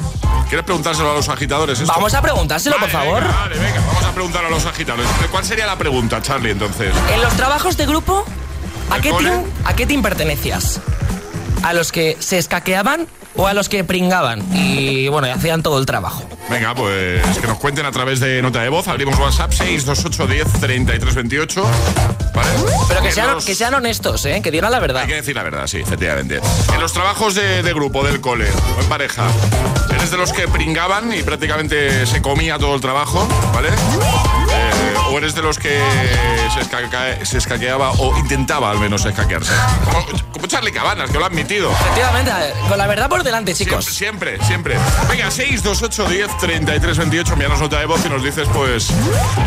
¿Quieres 0.48 0.64
preguntárselo 0.64 1.10
a 1.10 1.14
los 1.14 1.28
agitadores 1.28 1.80
esto? 1.80 1.92
Vamos 1.92 2.14
a 2.14 2.20
preguntárselo, 2.22 2.76
por 2.78 2.90
favor. 2.90 3.22
Venga, 3.22 3.36
vale, 3.40 3.58
venga, 3.58 3.80
vamos 3.86 4.04
a 4.04 4.12
preguntar 4.12 4.44
a 4.44 4.50
los 4.50 4.64
agitadores. 4.66 5.06
¿Cuál 5.30 5.44
sería 5.44 5.66
la 5.66 5.76
pregunta, 5.76 6.20
Charlie, 6.22 6.50
entonces? 6.50 6.94
En 7.12 7.22
los 7.22 7.32
trabajos 7.34 7.76
de 7.76 7.86
grupo, 7.86 8.24
¿a 8.90 8.94
¿Del 8.94 9.02
qué, 9.02 9.12
team, 9.24 9.42
¿a 9.64 9.74
qué 9.74 9.86
team 9.86 10.02
pertenecías? 10.02 10.80
¿A 11.62 11.72
los 11.74 11.92
que 11.92 12.16
se 12.20 12.38
escaqueaban 12.38 13.06
o 13.36 13.46
a 13.46 13.54
los 13.54 13.68
que 13.68 13.84
pringaban? 13.84 14.42
Y 14.54 15.08
bueno, 15.08 15.28
y 15.28 15.30
hacían 15.30 15.62
todo 15.62 15.78
el 15.78 15.86
trabajo. 15.86 16.24
Venga, 16.50 16.74
pues 16.74 17.22
que 17.38 17.46
nos 17.46 17.58
cuenten 17.58 17.86
a 17.86 17.92
través 17.92 18.20
de 18.20 18.42
nota 18.42 18.60
de 18.62 18.68
voz. 18.68 18.88
Abrimos 18.88 19.18
WhatsApp 19.18 19.52
628 19.52 20.26
10 20.26 20.60
33 20.60 21.14
28. 21.14 21.62
¿Vale? 22.34 22.48
Pero 22.88 23.02
que 23.02 23.12
sean, 23.12 23.34
los- 23.34 23.44
que 23.44 23.54
sean 23.54 23.74
honestos, 23.74 24.24
¿eh? 24.26 24.40
que 24.42 24.50
digan 24.50 24.70
la 24.72 24.80
verdad. 24.80 25.02
Hay 25.02 25.08
que 25.08 25.14
decir 25.14 25.36
la 25.36 25.42
verdad, 25.42 25.66
sí, 25.66 25.78
efectivamente. 25.78 26.40
En 26.74 26.80
los 26.80 26.92
trabajos 26.92 27.34
de, 27.34 27.62
de 27.62 27.72
grupo, 27.74 28.02
del 28.04 28.20
cole 28.20 28.46
o 28.76 28.80
en 28.80 28.88
pareja, 28.88 29.24
¿eres 30.02 30.10
de 30.10 30.16
los 30.16 30.32
que 30.32 30.48
pringaban 30.48 31.12
y 31.12 31.22
prácticamente 31.22 32.06
se 32.06 32.20
comía 32.20 32.58
todo 32.58 32.74
el 32.74 32.80
trabajo? 32.80 33.24
¿Vale? 33.54 33.68
Eh, 33.68 34.94
¿O 35.12 35.18
eres 35.18 35.32
de 35.36 35.42
los 35.42 35.60
que 35.60 35.80
se, 37.22 37.38
escaqueaba 37.38 37.92
o 37.92 38.18
intentaba 38.18 38.72
al 38.72 38.80
menos 38.80 39.04
escaquearse? 39.04 39.52
Como, 39.84 40.04
como 40.32 40.46
Charlie 40.48 40.72
Cabanas, 40.72 41.08
que 41.10 41.18
lo 41.18 41.24
ha 41.24 41.28
admitido. 41.28 41.70
Efectivamente, 41.70 42.32
con 42.68 42.78
la 42.78 42.86
verdad 42.88 43.08
por 43.08 43.22
delante, 43.22 43.54
chicos. 43.54 43.84
Siempre, 43.84 44.42
siempre. 44.44 44.76
Venga, 45.08 45.30
628 45.30 46.08
10 46.08 46.36
33 46.38 46.98
28, 46.98 47.32
envíanos 47.34 47.60
nota 47.60 47.78
de 47.78 47.86
voz 47.86 48.04
y 48.04 48.08
nos 48.08 48.24
dices, 48.24 48.48
pues, 48.52 48.90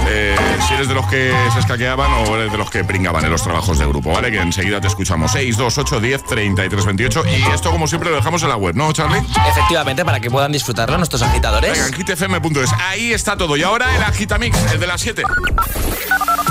eh, 0.07 0.37
si 0.67 0.73
eres 0.75 0.87
de 0.87 0.93
los 0.93 1.05
que 1.07 1.33
se 1.51 1.59
escaqueaban 1.59 2.11
o 2.13 2.35
eres 2.37 2.51
de 2.51 2.57
los 2.57 2.69
que 2.69 2.85
pringaban 2.85 3.25
en 3.25 3.31
los 3.31 3.43
trabajos 3.43 3.77
de 3.77 3.85
grupo, 3.85 4.13
¿vale? 4.13 4.31
Que 4.31 4.39
enseguida 4.39 4.79
te 4.79 4.87
escuchamos. 4.87 5.33
628 5.33 5.99
10 5.99 6.23
33 6.23 6.85
28. 6.85 7.23
Y 7.27 7.53
esto, 7.53 7.71
como 7.71 7.87
siempre, 7.87 8.09
lo 8.09 8.15
dejamos 8.15 8.41
en 8.43 8.49
la 8.49 8.55
web, 8.55 8.75
¿no, 8.75 8.93
Charlie? 8.93 9.21
Efectivamente, 9.49 10.05
para 10.05 10.19
que 10.19 10.29
puedan 10.45 10.51
disfrutarlo 10.51 10.95
nuestros 10.97 11.23
agitadores. 11.23 11.71
Venga, 11.71 11.87
en 11.87 11.93
hitfm.es. 11.93 12.69
Ahí 12.79 13.13
está 13.13 13.35
todo. 13.35 13.57
Y 13.57 13.63
ahora 13.63 13.95
el 13.95 14.03
Agitamix, 14.03 14.55
el 14.73 14.79
de 14.79 14.85
las 14.87 15.01
7. 15.01 15.23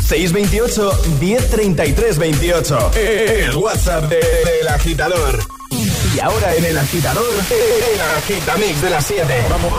628 0.05 0.92
1033 1.20 2.18
28. 2.18 2.90
El 2.97 3.55
WhatsApp 3.57 4.05
de- 4.09 4.16
del 4.16 4.66
agitador. 4.68 5.38
Y 5.70 6.18
ahora 6.20 6.55
en 6.57 6.64
el 6.64 6.76
agitador, 6.78 7.24
el 7.51 8.01
agitamix 8.18 8.82
de 8.82 8.90
las 8.90 9.07
7. 9.07 9.47
Vamos. 9.49 9.72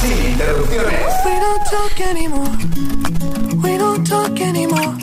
Sin 0.00 0.26
interrupciones. 0.30 1.00
We 1.24 1.40
don't 1.40 1.64
talk 1.70 2.00
anymore. 2.08 2.50
We 3.62 3.78
don't 3.78 4.08
talk 4.08 4.40
anymore. 4.40 4.94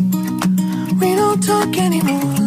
We 1.01 1.15
don't 1.15 1.45
talk 1.45 1.77
anymore 1.77 2.44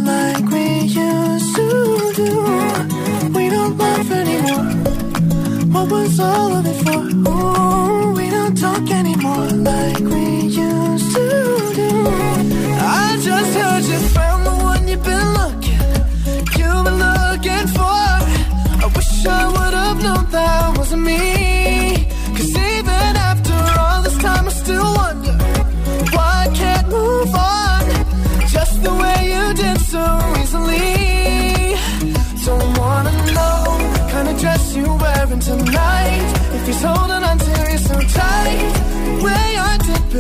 What 5.71 5.91
was 5.91 6.19
all 6.19 6.57
of 6.57 6.67
it 6.67 6.79
for? 6.85 6.99
Ooh, 7.31 8.13
we 8.15 8.31
don't 8.31 8.57
talk 8.57 8.91
anymore 8.91 9.49
like 9.71 10.01
we 10.01 10.41
used 10.49 11.15
to 11.15 11.27
do. 11.75 11.91
I 12.81 13.19
just 13.21 13.53
heard 13.59 13.85
you 13.85 13.99
found 14.17 14.47
the 14.47 14.55
one 14.71 14.89
you've 14.89 15.05
been 15.05 15.33
looking. 15.39 15.79
You've 16.59 16.85
been 16.85 16.99
looking 16.99 17.67
for. 17.77 17.99
I 18.83 18.91
wish 18.95 19.27
I 19.27 19.58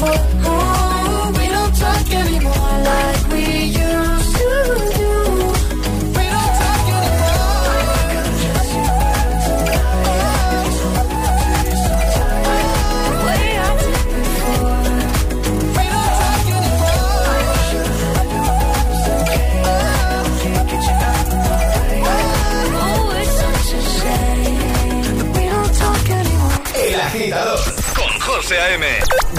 We 0.00 1.48
don't 1.48 1.74
talk 1.76 2.10
anymore 2.12 2.54
like 2.84 3.28
we 3.32 3.64
used 3.64 4.36
to 4.36 4.78
con 27.94 28.20
José 28.20 28.56
A.M. 28.56 29.27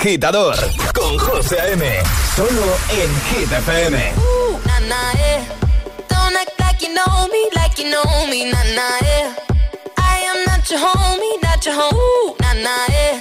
agitador 0.00 0.56
con 0.94 1.18
José 1.18 1.60
A.M. 1.60 1.84
Solo 2.34 2.66
en 2.88 3.10
Hit 3.28 3.52
FM. 3.52 3.98
Nah, 4.64 4.80
nah, 4.88 5.12
yeah. 5.14 5.44
Don't 6.08 6.36
act 6.36 6.58
like 6.58 6.80
you 6.80 6.94
know 6.94 7.28
me, 7.28 7.42
like 7.54 7.78
you 7.78 7.90
know 7.90 8.26
me, 8.26 8.50
nah, 8.50 8.64
nah, 8.74 8.98
yeah. 9.02 9.34
I 9.98 10.20
am 10.30 10.44
not 10.46 10.70
your 10.70 10.80
homie, 10.80 11.42
not 11.42 11.64
your 11.66 11.74
home. 11.74 11.94
Ooh, 11.94 12.34
nah, 12.40 12.54
nah, 12.54 12.86
yeah. 12.88 13.20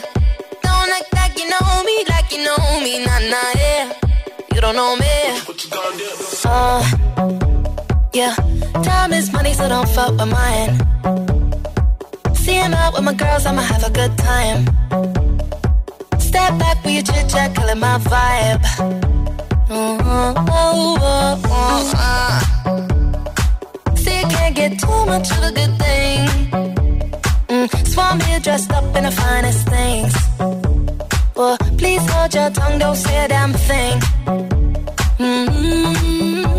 Don't 0.64 0.92
act 0.98 1.14
like 1.14 1.38
you 1.38 1.50
know 1.50 1.84
me, 1.84 2.06
like 2.08 2.32
you 2.32 2.44
know 2.46 2.80
me, 2.82 3.04
nah, 3.06 3.20
nah, 3.28 3.52
yeah. 3.60 3.94
You 4.56 4.62
don't 4.62 4.76
know 4.76 4.96
me. 4.96 5.16
Uh, 6.46 6.82
yeah. 8.14 8.36
Time 8.84 9.12
is 9.12 9.32
money, 9.34 9.54
so 9.54 9.68
don't 9.68 9.90
fuck 9.90 10.12
with 10.12 10.32
mine. 10.32 10.80
Seeing 12.36 12.74
out 12.74 12.94
with 12.94 13.04
my 13.04 13.14
girls, 13.14 13.46
I'ma 13.46 13.64
have 13.64 13.84
a 13.84 13.92
good 13.92 14.18
time. 14.18 15.29
Step 16.30 16.60
back 16.60 16.78
with 16.86 16.94
your 16.94 17.04
chit 17.10 17.28
chat, 17.28 17.56
killing 17.56 17.80
my 17.80 17.98
vibe. 17.98 18.62
Mm, 19.68 20.00
oh, 20.06 20.34
oh, 20.62 21.42
oh, 21.58 21.94
uh. 21.98 22.40
See, 23.96 24.20
you 24.20 24.28
can't 24.28 24.56
get 24.56 24.78
too 24.80 25.06
much 25.08 25.32
of 25.32 25.42
a 25.50 25.52
good 25.60 25.74
thing. 25.84 26.20
Mm, 27.50 27.68
so 27.88 28.02
I'm 28.04 28.20
here 28.20 28.40
dressed 28.40 28.72
up 28.72 28.96
in 28.96 29.04
the 29.06 29.12
finest 29.12 29.68
things. 29.70 30.14
Well, 31.36 31.58
please 31.80 32.06
hold 32.12 32.32
your 32.36 32.52
tongue, 32.52 32.78
don't 32.78 32.96
say 32.96 33.26
a 33.26 33.28
damn 33.28 33.54
thing. 33.54 34.00
Mm-hmm. 35.18 36.59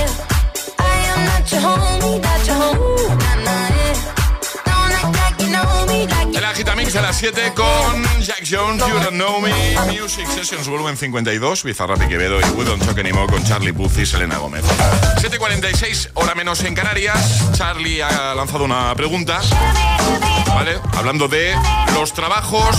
De 6.91 6.97
las 6.97 7.07
las 7.07 7.17
7 7.19 7.53
con 7.55 8.03
Jack 8.19 8.43
Jones, 8.49 8.83
You 8.85 8.95
Don't 8.95 9.11
Know 9.11 9.39
Me, 9.39 9.53
Music 9.97 10.27
Sessions 10.27 10.67
Volumen 10.67 10.97
52, 10.97 11.63
Bizarrap 11.63 12.01
y 12.03 12.07
Quevedo 12.09 12.41
y 12.41 12.43
We 12.51 12.65
Don't 12.65 12.83
Talk 12.83 12.99
Anymore 12.99 13.31
con 13.31 13.41
Charlie 13.45 13.71
Puth 13.71 13.97
y 13.97 14.05
Selena 14.05 14.37
Gómez. 14.39 14.65
7.46, 15.21 16.09
hora 16.15 16.35
menos 16.35 16.61
en 16.65 16.75
Canarias. 16.75 17.49
Charlie 17.53 18.03
ha 18.03 18.35
lanzado 18.35 18.65
una 18.65 18.93
pregunta, 18.95 19.39
¿vale? 20.47 20.79
Hablando 20.97 21.29
de 21.29 21.55
los 21.93 22.11
trabajos 22.11 22.75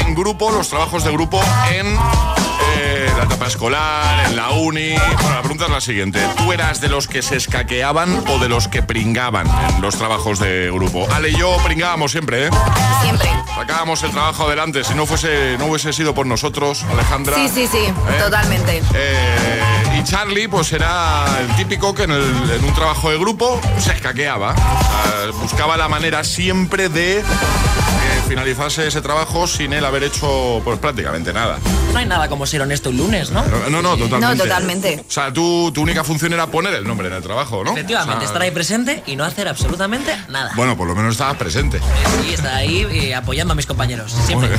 en 0.00 0.16
grupo, 0.16 0.50
los 0.50 0.68
trabajos 0.68 1.04
de 1.04 1.12
grupo 1.12 1.40
en 1.70 1.96
la 3.16 3.24
etapa 3.24 3.46
escolar, 3.46 4.26
en 4.26 4.36
la 4.36 4.50
uni. 4.50 4.94
Bueno, 4.94 5.34
la 5.34 5.40
pregunta 5.40 5.64
es 5.66 5.70
la 5.70 5.80
siguiente. 5.80 6.20
¿Tú 6.36 6.52
eras 6.52 6.80
de 6.80 6.88
los 6.88 7.08
que 7.08 7.22
se 7.22 7.36
escaqueaban 7.36 8.22
o 8.28 8.38
de 8.38 8.48
los 8.48 8.68
que 8.68 8.82
pringaban 8.82 9.46
en 9.74 9.82
los 9.82 9.96
trabajos 9.96 10.38
de 10.38 10.70
grupo? 10.72 11.06
Ale 11.12 11.30
y 11.30 11.36
yo 11.36 11.56
pringábamos 11.64 12.12
siempre, 12.12 12.46
¿eh? 12.46 12.50
Siempre. 13.02 13.28
Sacábamos 13.54 14.02
el 14.02 14.10
trabajo 14.10 14.46
adelante. 14.46 14.84
Si 14.84 14.94
no 14.94 15.06
fuese, 15.06 15.56
no 15.58 15.66
hubiese 15.66 15.92
sido 15.92 16.14
por 16.14 16.26
nosotros, 16.26 16.84
Alejandra. 16.90 17.36
Sí, 17.36 17.48
sí, 17.48 17.66
sí, 17.70 17.78
¿eh? 17.78 17.94
totalmente. 18.18 18.82
Eh, 18.94 19.62
y 19.98 20.04
Charlie, 20.04 20.48
pues 20.48 20.72
era 20.72 21.24
el 21.40 21.54
típico 21.56 21.94
que 21.94 22.04
en, 22.04 22.10
el- 22.12 22.50
en 22.50 22.64
un 22.64 22.74
trabajo 22.74 23.10
de 23.10 23.18
grupo 23.18 23.60
se 23.78 23.92
escaqueaba. 23.92 24.52
O 24.52 24.54
sea, 24.54 25.40
buscaba 25.40 25.76
la 25.76 25.88
manera 25.88 26.24
siempre 26.24 26.88
de 26.88 27.22
que 27.22 28.28
finalizase 28.28 28.86
ese 28.88 29.00
trabajo 29.00 29.46
sin 29.46 29.72
él 29.72 29.84
haber 29.84 30.02
hecho 30.04 30.60
pues 30.64 30.78
prácticamente 30.78 31.32
nada. 31.32 31.58
No 31.92 31.98
hay 31.98 32.06
nada 32.06 32.28
como 32.28 32.46
ser 32.46 32.62
honesto 32.62 32.71
un 32.88 32.96
lunes, 32.96 33.30
¿no? 33.30 33.42
No, 33.70 33.82
no, 33.82 33.96
totalmente. 33.96 34.20
No, 34.20 34.36
totalmente. 34.36 35.04
O 35.06 35.10
sea, 35.10 35.32
tú, 35.32 35.70
tu 35.72 35.82
única 35.82 36.02
función 36.04 36.32
era 36.32 36.46
poner 36.46 36.74
el 36.74 36.84
nombre 36.84 37.08
en 37.08 37.14
el 37.14 37.22
trabajo, 37.22 37.62
¿no? 37.64 37.72
Efectivamente, 37.72 38.16
O 38.16 38.20
sea, 38.20 38.26
estar 38.26 38.42
ahí 38.42 38.50
presente 38.50 39.02
y 39.06 39.16
no 39.16 39.24
hacer 39.24 39.48
absolutamente 39.48 40.16
nada. 40.28 40.52
Bueno, 40.56 40.76
por 40.76 40.86
lo 40.88 40.94
menos 40.94 41.12
estabas 41.12 41.36
presente. 41.36 41.80
Y 42.28 42.32
estar 42.34 42.54
ahí 42.54 42.86
eh, 42.90 43.14
apoyando 43.14 43.52
a 43.52 43.54
mis 43.54 43.66
compañeros. 43.66 44.12
Siempre. 44.26 44.50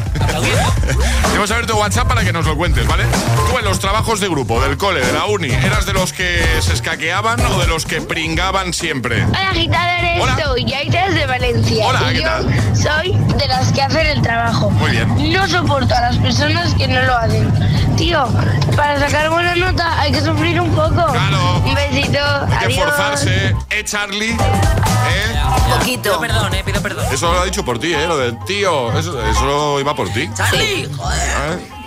Vamos 1.33 1.51
a 1.51 1.55
ver 1.55 1.65
tu 1.65 1.75
WhatsApp 1.77 2.07
para 2.07 2.23
que 2.23 2.31
nos 2.31 2.45
lo 2.45 2.55
cuentes, 2.55 2.87
¿vale? 2.87 3.03
Tú 3.49 3.57
en 3.57 3.65
los 3.65 3.79
trabajos 3.79 4.19
de 4.19 4.29
grupo, 4.29 4.61
del 4.61 4.77
cole, 4.77 5.05
de 5.05 5.11
la 5.13 5.25
uni, 5.25 5.49
¿eras 5.51 5.85
de 5.85 5.93
los 5.93 6.13
que 6.13 6.43
se 6.61 6.73
escaqueaban 6.73 7.39
o 7.45 7.59
de 7.59 7.67
los 7.67 7.85
que 7.85 8.01
pringaban 8.01 8.73
siempre? 8.73 9.25
Hola 9.25 9.49
agitadores, 9.49 10.21
Hola. 10.21 10.39
soy 10.43 10.65
Yaira 10.65 11.09
de 11.09 11.25
Valencia. 11.25 11.85
Hola, 11.85 12.13
¿qué 12.13 12.21
tal? 12.21 12.72
Soy 12.75 13.11
de 13.37 13.47
las 13.47 13.71
que 13.71 13.81
hacen 13.81 14.05
el 14.07 14.21
trabajo. 14.21 14.69
Muy 14.71 14.91
bien. 14.91 15.33
No 15.33 15.47
soporto 15.47 15.93
a 15.95 16.01
las 16.01 16.17
personas 16.17 16.73
que 16.75 16.87
no 16.87 17.01
lo 17.03 17.17
hacen. 17.17 17.51
Tío, 17.97 18.27
para 18.75 18.99
sacar 18.99 19.29
buena 19.29 19.55
nota 19.55 19.99
hay 19.99 20.11
que 20.11 20.21
sufrir 20.21 20.59
un 20.59 20.69
poco. 20.71 20.89
Claro. 21.11 21.61
Un 21.65 21.75
besito. 21.75 22.19
Hay 22.19 22.49
que 22.49 22.65
Adiós. 22.65 22.77
esforzarse, 22.77 23.55
¿eh, 23.69 23.83
Charlie? 23.83 24.31
¿Eh? 24.31 25.35
Poquito. 25.77 26.03
Pido 26.03 26.19
perdón, 26.19 26.53
eh, 26.55 26.63
pido 26.65 26.81
perdón. 26.81 27.05
Eso 27.11 27.31
lo 27.31 27.41
ha 27.41 27.45
dicho 27.45 27.63
por 27.63 27.79
ti, 27.79 27.93
¿eh? 27.93 28.07
Lo 28.07 28.17
del 28.17 28.37
tío, 28.45 28.97
eso, 28.97 29.21
eso 29.29 29.79
iba 29.79 29.95
por 29.95 30.09
ti. 30.09 30.29
Charlie, 30.35 30.89
joder. 30.95 31.19
¿Eh? 31.59 31.82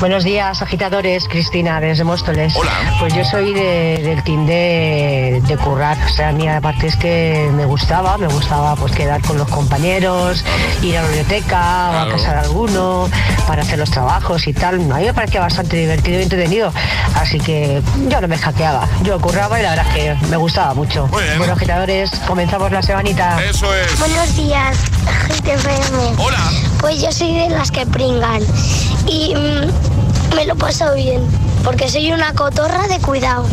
Buenos 0.00 0.24
días, 0.24 0.62
agitadores. 0.62 1.26
Cristina, 1.28 1.80
desde 1.80 2.04
Móstoles. 2.04 2.54
Hola. 2.56 2.70
Pues 2.98 3.14
yo 3.14 3.24
soy 3.24 3.52
de- 3.52 3.98
del 4.02 4.22
team 4.24 4.46
de, 4.46 5.42
de 5.46 5.56
currar. 5.58 5.96
O 6.06 6.08
sea, 6.08 6.28
a 6.28 6.32
mí 6.32 6.48
aparte 6.48 6.86
es 6.86 6.96
que 6.96 7.50
me 7.54 7.64
gustaba, 7.66 8.16
me 8.18 8.26
gustaba 8.28 8.74
pues 8.76 8.92
quedar 8.92 9.20
con 9.22 9.36
los 9.38 9.48
compañeros, 9.48 10.44
ir 10.82 10.96
a 10.96 11.02
la 11.02 11.08
biblioteca 11.08 11.58
o 11.58 11.88
a 11.88 11.90
Claro. 12.04 12.10
casa 12.12 12.32
de 12.32 12.38
alguno 12.40 13.08
para 13.46 13.62
hacer 13.62 13.78
los 13.78 13.90
trabajos 13.90 14.46
y 14.46 14.52
tal. 14.54 14.76
A 14.90 14.96
mí 14.98 15.04
me 15.04 15.14
parecía 15.14 15.40
bastante 15.40 15.76
divertido 15.76 16.20
y 16.20 16.22
entretenido. 16.22 16.72
Así 17.14 17.38
que 17.38 17.82
yo 18.08 18.20
no 18.20 18.28
me 18.28 18.38
hackeaba. 18.38 18.88
Yo 19.02 19.20
curraba 19.20 19.58
y 19.60 19.62
la 19.62 19.70
verdad 19.70 19.86
es 19.88 19.94
que 19.94 20.26
me 20.28 20.36
gustaba 20.36 20.72
mucho. 20.74 21.06
Muy 21.08 21.22
bien. 21.22 21.38
Bueno, 21.38 21.52
agitadores, 21.52 22.10
comenzamos 22.26 22.72
la 22.72 22.82
semanita. 22.82 23.38
Eso 23.44 23.74
es. 23.74 23.98
Buenos 23.98 24.34
días, 24.36 24.78
GTFM. 25.28 26.14
Hola. 26.18 26.38
Pues 26.80 27.02
yo 27.02 27.12
soy 27.12 27.34
de 27.34 27.50
las 27.50 27.70
que 27.70 27.84
pringan 27.86 28.42
y 29.06 29.34
mm, 29.34 29.69
me 30.34 30.46
lo 30.46 30.56
paso 30.56 30.92
bien 30.94 31.22
porque 31.64 31.88
soy 31.88 32.12
una 32.12 32.32
cotorra 32.34 32.86
de 32.88 32.98
cuidado. 33.00 33.46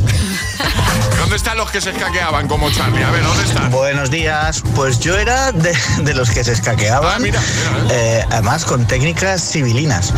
¿Dónde 1.18 1.36
están 1.36 1.58
los 1.58 1.70
que 1.72 1.82
se 1.82 1.90
escaqueaban 1.90 2.48
como 2.48 2.70
Charlie? 2.72 3.04
A 3.04 3.12
ver, 3.12 3.24
¿dónde 3.24 3.44
están? 3.44 3.72
Buenos 3.72 4.10
días, 4.10 4.64
pues 4.76 5.00
yo 5.00 5.18
era 5.18 5.52
de, 5.52 5.76
de 6.04 6.14
los 6.14 6.30
que 6.30 6.44
se 6.44 6.54
escaqueaban, 6.54 7.16
Ah, 7.16 7.20
mira, 7.20 7.42
mira, 7.84 7.94
eh, 7.96 8.26
además 8.32 8.66
con 8.66 8.86
técnicas 8.86 9.42
civilinas. 9.42 10.14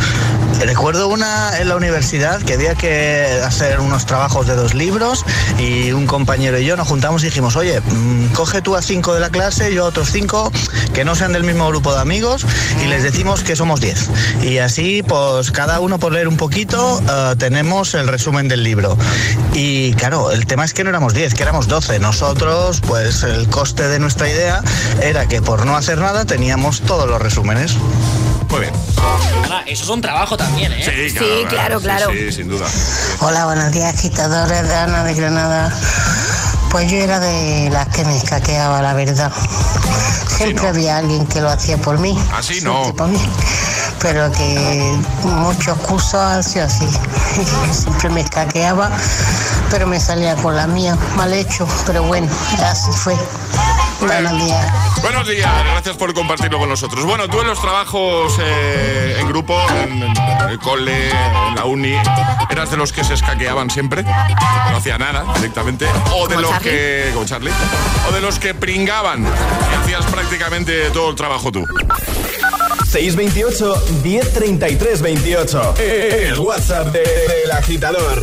Recuerdo 0.60 1.08
una 1.08 1.58
en 1.58 1.68
la 1.68 1.76
universidad 1.76 2.40
que 2.42 2.52
había 2.54 2.74
que 2.74 3.40
hacer 3.44 3.80
unos 3.80 4.04
trabajos 4.06 4.46
de 4.46 4.54
dos 4.54 4.74
libros 4.74 5.24
y 5.58 5.90
un 5.92 6.06
compañero 6.06 6.58
y 6.58 6.66
yo 6.66 6.76
nos 6.76 6.86
juntamos 6.86 7.22
y 7.22 7.26
dijimos, 7.26 7.56
oye, 7.56 7.80
mm, 7.80 8.26
coge 8.34 8.60
tú 8.60 8.76
a 8.76 8.82
cinco 8.82 9.14
de 9.14 9.20
la 9.20 9.30
clase, 9.30 9.72
yo 9.74 9.84
a 9.86 9.88
otros 9.88 10.10
cinco 10.10 10.52
que 10.92 11.04
no 11.04 11.14
sean 11.14 11.32
del 11.32 11.44
mismo 11.44 11.66
grupo 11.68 11.94
de 11.94 12.00
amigos 12.00 12.44
y 12.84 12.88
les 12.88 13.02
decimos 13.02 13.42
que 13.42 13.56
somos 13.56 13.80
diez. 13.80 14.10
Y 14.42 14.58
así, 14.58 15.02
pues 15.02 15.50
cada 15.50 15.80
uno 15.80 15.98
por 15.98 16.12
leer 16.12 16.28
un 16.28 16.36
poquito, 16.36 17.00
eh, 17.08 17.34
tenemos 17.38 17.79
el 17.80 18.08
resumen 18.08 18.46
del 18.46 18.62
libro. 18.62 18.98
Y 19.54 19.94
claro, 19.94 20.30
el 20.32 20.44
tema 20.44 20.66
es 20.66 20.74
que 20.74 20.84
no 20.84 20.90
éramos 20.90 21.14
10, 21.14 21.32
que 21.32 21.42
éramos 21.42 21.66
12. 21.66 21.98
Nosotros, 21.98 22.82
pues 22.86 23.22
el 23.22 23.48
coste 23.48 23.88
de 23.88 23.98
nuestra 23.98 24.28
idea 24.28 24.62
era 25.02 25.26
que 25.26 25.40
por 25.40 25.64
no 25.64 25.76
hacer 25.76 25.96
nada 25.96 26.26
teníamos 26.26 26.82
todos 26.82 27.08
los 27.08 27.22
resúmenes. 27.22 27.76
Muy 28.50 28.60
bien. 28.60 28.72
Ahora, 29.44 29.62
eso 29.66 29.84
es 29.84 29.88
un 29.88 30.02
trabajo 30.02 30.36
también, 30.36 30.72
¿eh? 30.72 30.84
Sí, 30.84 31.18
Sí, 31.18 31.44
claro, 31.48 31.78
sí, 31.78 31.84
claro. 31.84 32.10
Sí, 32.12 32.32
sin 32.32 32.48
duda. 32.48 32.66
Hola, 33.20 33.46
buenos 33.46 33.72
días, 33.72 33.94
agitadores 33.94 34.68
de 34.68 34.74
Ana 34.74 35.02
de 35.04 35.14
Granada. 35.14 35.74
Pues 36.70 36.90
yo 36.90 36.98
era 36.98 37.18
de 37.18 37.70
las 37.70 37.88
que 37.88 38.04
me 38.04 38.14
escaqueaba, 38.14 38.82
la 38.82 38.92
verdad. 38.92 39.32
Siempre 40.36 40.64
¿no? 40.64 40.68
había 40.68 40.98
alguien 40.98 41.26
que 41.26 41.40
lo 41.40 41.48
hacía 41.48 41.78
por 41.78 41.98
mí. 41.98 42.14
Así 42.34 42.60
no. 42.60 42.94
Por 42.94 43.08
mí. 43.08 43.20
Pero 44.02 44.32
que 44.32 44.98
muchos 45.24 45.76
cursos 45.78 46.14
han 46.14 46.42
sido 46.42 46.64
así. 46.64 46.86
Siempre 47.72 48.08
me 48.10 48.20
escaqueaba, 48.22 48.90
pero 49.70 49.86
me 49.86 50.00
salía 50.00 50.34
con 50.36 50.56
la 50.56 50.66
mía. 50.66 50.96
Mal 51.16 51.32
hecho, 51.34 51.66
pero 51.86 52.02
bueno, 52.04 52.26
así 52.64 52.90
fue. 52.92 53.14
Buenos 54.00 54.32
días. 54.42 54.66
Buenos 55.02 55.28
días, 55.28 55.50
gracias 55.72 55.94
por 55.98 56.14
compartirlo 56.14 56.58
con 56.58 56.70
nosotros. 56.70 57.04
Bueno, 57.04 57.28
tú 57.28 57.42
en 57.42 57.46
los 57.48 57.60
trabajos 57.60 58.32
eh, 58.42 59.18
en 59.20 59.28
grupo, 59.28 59.54
en, 59.82 60.02
en 60.02 60.48
el 60.48 60.58
cole, 60.58 61.10
en 61.10 61.54
la 61.56 61.66
uni, 61.66 61.94
¿eras 62.48 62.70
de 62.70 62.78
los 62.78 62.92
que 62.94 63.04
se 63.04 63.12
escaqueaban 63.12 63.68
siempre? 63.68 64.02
No 64.02 64.76
hacía 64.78 64.96
nada 64.96 65.24
directamente. 65.36 65.86
O 66.14 66.26
de 66.26 66.36
¿Como 66.36 66.40
los 66.40 66.50
Charlie? 66.52 66.70
que. 66.70 67.10
Con 67.14 67.26
Charlie. 67.26 67.52
O 68.08 68.12
de 68.12 68.20
los 68.22 68.38
que 68.38 68.54
pringaban 68.54 69.22
y 69.22 69.74
hacías 69.82 70.06
prácticamente 70.06 70.88
todo 70.90 71.10
el 71.10 71.16
trabajo 71.16 71.52
tú. 71.52 71.66
628 72.86 74.02
1033 74.02 74.98
28. 74.98 75.74
El 75.78 76.38
WhatsApp 76.40 76.92
de- 76.92 77.02
del 77.28 77.50
agitador. 77.52 78.22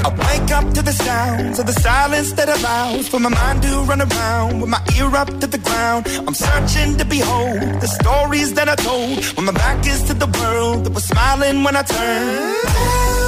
I 0.00 0.10
wake 0.10 0.50
up 0.52 0.72
to 0.74 0.82
the 0.82 0.92
sounds 0.92 1.58
of 1.58 1.66
the 1.66 1.72
silence 1.72 2.32
that 2.32 2.48
allows 2.48 3.08
for 3.08 3.18
my 3.18 3.28
mind 3.30 3.62
to 3.62 3.68
run 3.90 4.00
around 4.00 4.60
with 4.60 4.70
my 4.70 4.80
ear 4.96 5.14
up 5.16 5.28
to 5.40 5.46
the 5.46 5.58
ground. 5.58 6.06
I'm 6.26 6.34
searching 6.34 6.96
to 6.98 7.04
behold 7.04 7.60
the 7.80 7.86
stories 7.88 8.54
that 8.54 8.68
I 8.68 8.76
told 8.76 9.24
when 9.36 9.46
my 9.46 9.52
back 9.52 9.86
is 9.86 10.02
to 10.04 10.14
the 10.14 10.26
world 10.40 10.84
that 10.84 10.92
was 10.92 11.04
smiling 11.04 11.64
when 11.64 11.76
I 11.76 11.82
turned. 11.82 13.27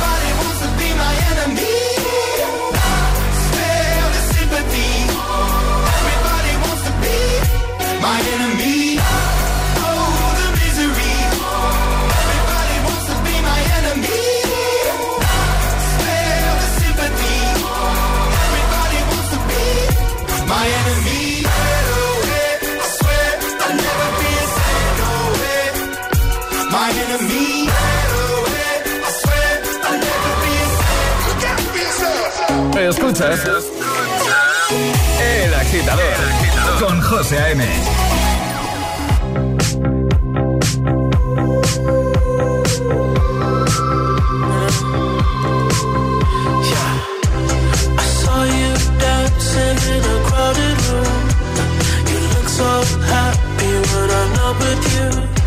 I'm 54.13 54.33
not 54.33 54.59
with. 54.59 55.40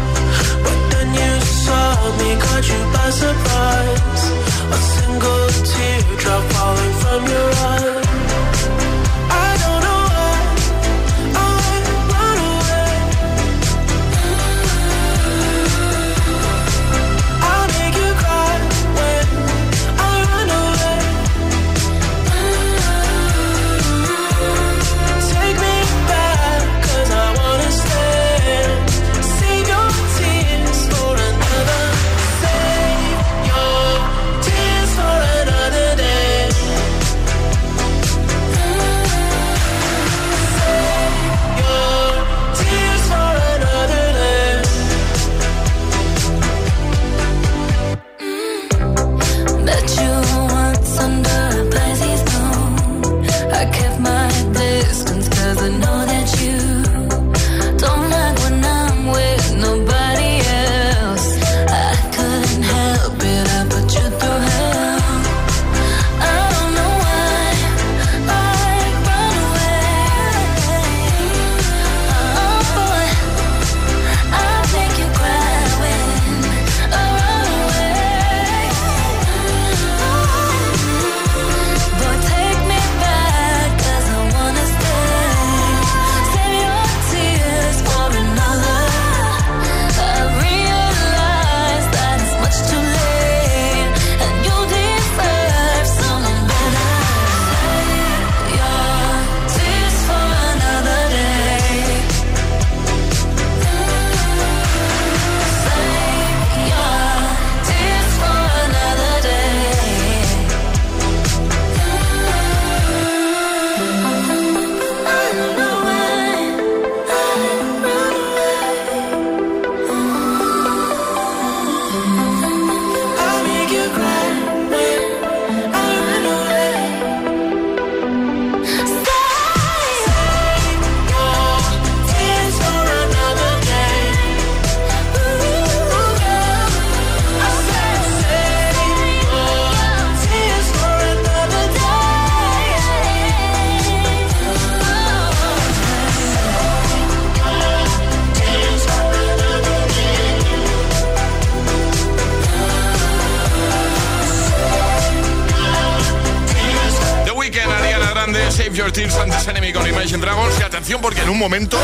Momento 161.44 161.76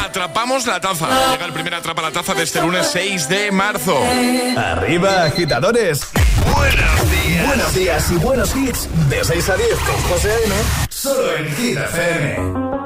atrapamos 0.00 0.64
la 0.64 0.80
taza. 0.80 1.08
Llega 1.32 1.44
el 1.44 1.52
primer 1.52 1.74
atrapa 1.74 2.02
la 2.02 2.12
taza 2.12 2.34
de 2.34 2.44
este 2.44 2.60
lunes 2.60 2.88
6 2.92 3.28
de 3.28 3.50
marzo. 3.50 4.00
Arriba, 4.56 5.24
agitadores. 5.24 6.06
Buenos 6.54 7.10
días. 7.10 7.46
Buenos 7.48 7.74
días 7.74 8.10
y 8.12 8.14
buenos 8.14 8.54
hits. 8.54 8.88
De 9.08 9.24
6 9.24 9.48
a 9.48 9.56
10 9.56 9.70
con 9.70 10.02
José 10.02 10.30
A.M. 10.30 10.54
Solo 10.88 11.36
en 11.36 11.56
Hit 11.56 11.78
FM. 11.78 12.85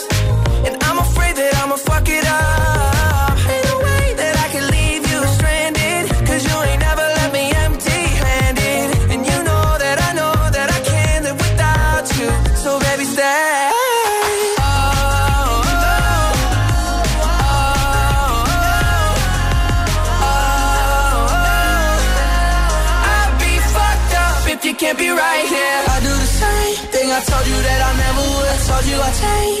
And 1.33 1.39
I'm 1.39 1.39
afraid 1.39 1.39
that 1.39 1.63
I'ma 1.63 1.77
fuck 1.77 2.07
it 2.09 2.25
up. 2.27 3.37
Ain't 3.51 3.65
no 3.71 3.75
way 3.79 4.13
that 4.21 4.35
I 4.43 4.47
can 4.53 4.65
leave 4.75 5.03
you 5.11 5.19
stranded. 5.35 6.03
Cause 6.27 6.43
you 6.47 6.55
ain't 6.69 6.81
never 6.81 7.05
left 7.17 7.33
me 7.33 7.45
empty 7.65 8.01
handed. 8.25 8.87
And 9.11 9.21
you 9.25 9.37
know 9.43 9.65
that 9.83 9.97
I 10.07 10.11
know 10.13 10.33
that 10.55 10.69
I 10.77 10.79
can't 10.91 11.23
live 11.25 11.39
without 11.39 12.05
you. 12.19 12.29
So 12.63 12.79
baby, 12.79 13.05
stay. 13.05 13.71
I'd 23.15 23.33
be 23.39 23.53
fucked 23.75 24.13
up 24.25 24.43
if 24.53 24.65
you 24.65 24.73
can't 24.75 24.97
be 24.97 25.09
right 25.09 25.45
here. 25.47 25.79
I 25.95 25.97
do 26.01 26.11
the 26.11 26.31
same 26.43 26.75
thing 26.93 27.07
I 27.11 27.19
told 27.29 27.45
you 27.47 27.59
that 27.67 27.79
I 27.89 27.91
never 28.03 28.23
would. 28.31 28.49
Told 28.67 28.85
you 28.85 28.97
I 29.01 29.11
changed, 29.23 29.60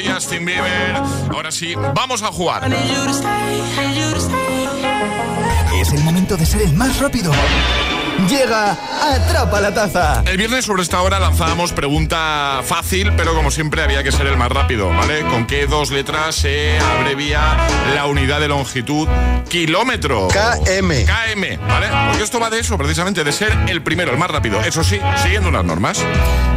Y 0.00 0.08
Justin 0.08 0.44
Bieber. 0.46 0.96
Ahora 1.30 1.50
sí, 1.50 1.74
vamos 1.74 2.22
a 2.22 2.32
jugar. 2.32 2.62
Es 5.80 5.92
el 5.92 6.02
momento 6.04 6.36
de 6.36 6.46
ser 6.46 6.62
el 6.62 6.72
más 6.74 6.98
rápido. 7.00 7.32
Llega 8.28 8.76
Atrapa 9.02 9.60
la 9.60 9.72
Taza. 9.72 10.22
El 10.26 10.36
viernes 10.36 10.64
sobre 10.64 10.82
esta 10.82 11.00
hora 11.00 11.18
lanzábamos 11.18 11.72
pregunta 11.72 12.60
fácil, 12.64 13.12
pero 13.16 13.34
como 13.34 13.50
siempre 13.50 13.82
había 13.82 14.02
que 14.02 14.12
ser 14.12 14.26
el 14.26 14.36
más 14.36 14.50
rápido, 14.50 14.88
¿vale? 14.90 15.22
¿Con 15.22 15.46
qué 15.46 15.66
dos 15.66 15.90
letras 15.90 16.34
se 16.34 16.78
abrevia 16.78 17.56
la 17.94 18.06
unidad 18.06 18.40
de 18.40 18.48
longitud 18.48 19.08
kilómetro? 19.48 20.28
KM. 20.28 21.06
KM, 21.06 21.66
¿vale? 21.66 21.88
Porque 22.08 22.22
esto 22.22 22.38
va 22.38 22.50
de 22.50 22.60
eso, 22.60 22.76
precisamente, 22.76 23.24
de 23.24 23.32
ser 23.32 23.56
el 23.68 23.82
primero, 23.82 24.10
el 24.12 24.18
más 24.18 24.30
rápido. 24.30 24.60
Eso 24.60 24.84
sí, 24.84 25.00
siguiendo 25.22 25.48
unas 25.48 25.64
normas. 25.64 25.98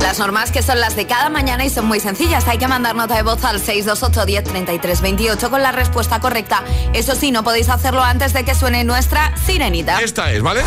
Las 0.01 0.19
normas 0.19 0.51
que 0.51 0.61
son 0.61 0.79
las 0.79 0.95
de 0.95 1.07
cada 1.07 1.29
mañana 1.29 1.63
y 1.63 1.69
son 1.69 1.85
muy 1.85 1.99
sencillas. 1.99 2.47
Hay 2.47 2.57
que 2.57 2.67
mandar 2.67 2.95
nota 2.95 3.15
de 3.15 3.23
voz 3.23 3.43
al 3.45 3.59
628 3.59 4.25
10 4.25 4.43
33 4.43 5.01
28 5.01 5.49
con 5.49 5.63
la 5.63 5.71
respuesta 5.71 6.19
correcta. 6.19 6.63
Eso 6.93 7.15
sí, 7.15 7.31
no 7.31 7.43
podéis 7.43 7.69
hacerlo 7.69 8.03
antes 8.03 8.33
de 8.33 8.43
que 8.43 8.53
suene 8.53 8.83
nuestra 8.83 9.33
sirenita. 9.45 10.01
Esta 10.01 10.31
es, 10.31 10.41
¿vale? 10.41 10.61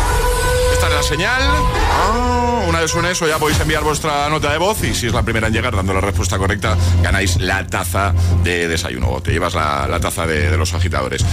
Esta 0.73 0.86
es 0.87 0.93
la 0.95 1.03
señal. 1.03 1.41
Ah, 1.41 2.63
una 2.67 2.79
vez 2.81 2.91
suene 2.91 3.11
eso, 3.11 3.27
ya 3.27 3.37
podéis 3.39 3.59
enviar 3.59 3.83
vuestra 3.83 4.29
nota 4.29 4.51
de 4.51 4.57
voz 4.57 4.83
y 4.83 4.93
si 4.93 5.07
es 5.07 5.13
la 5.13 5.23
primera 5.23 5.47
en 5.47 5.53
llegar 5.53 5.75
dando 5.75 5.93
la 5.93 6.01
respuesta 6.01 6.37
correcta, 6.37 6.75
ganáis 7.01 7.37
la 7.39 7.65
taza 7.67 8.13
de 8.43 8.67
desayuno 8.67 9.09
o 9.09 9.21
te 9.21 9.31
llevas 9.31 9.53
la, 9.53 9.87
la 9.87 9.99
taza 9.99 10.25
de, 10.27 10.49
de 10.51 10.57
los 10.57 10.73
agitadores. 10.73 11.23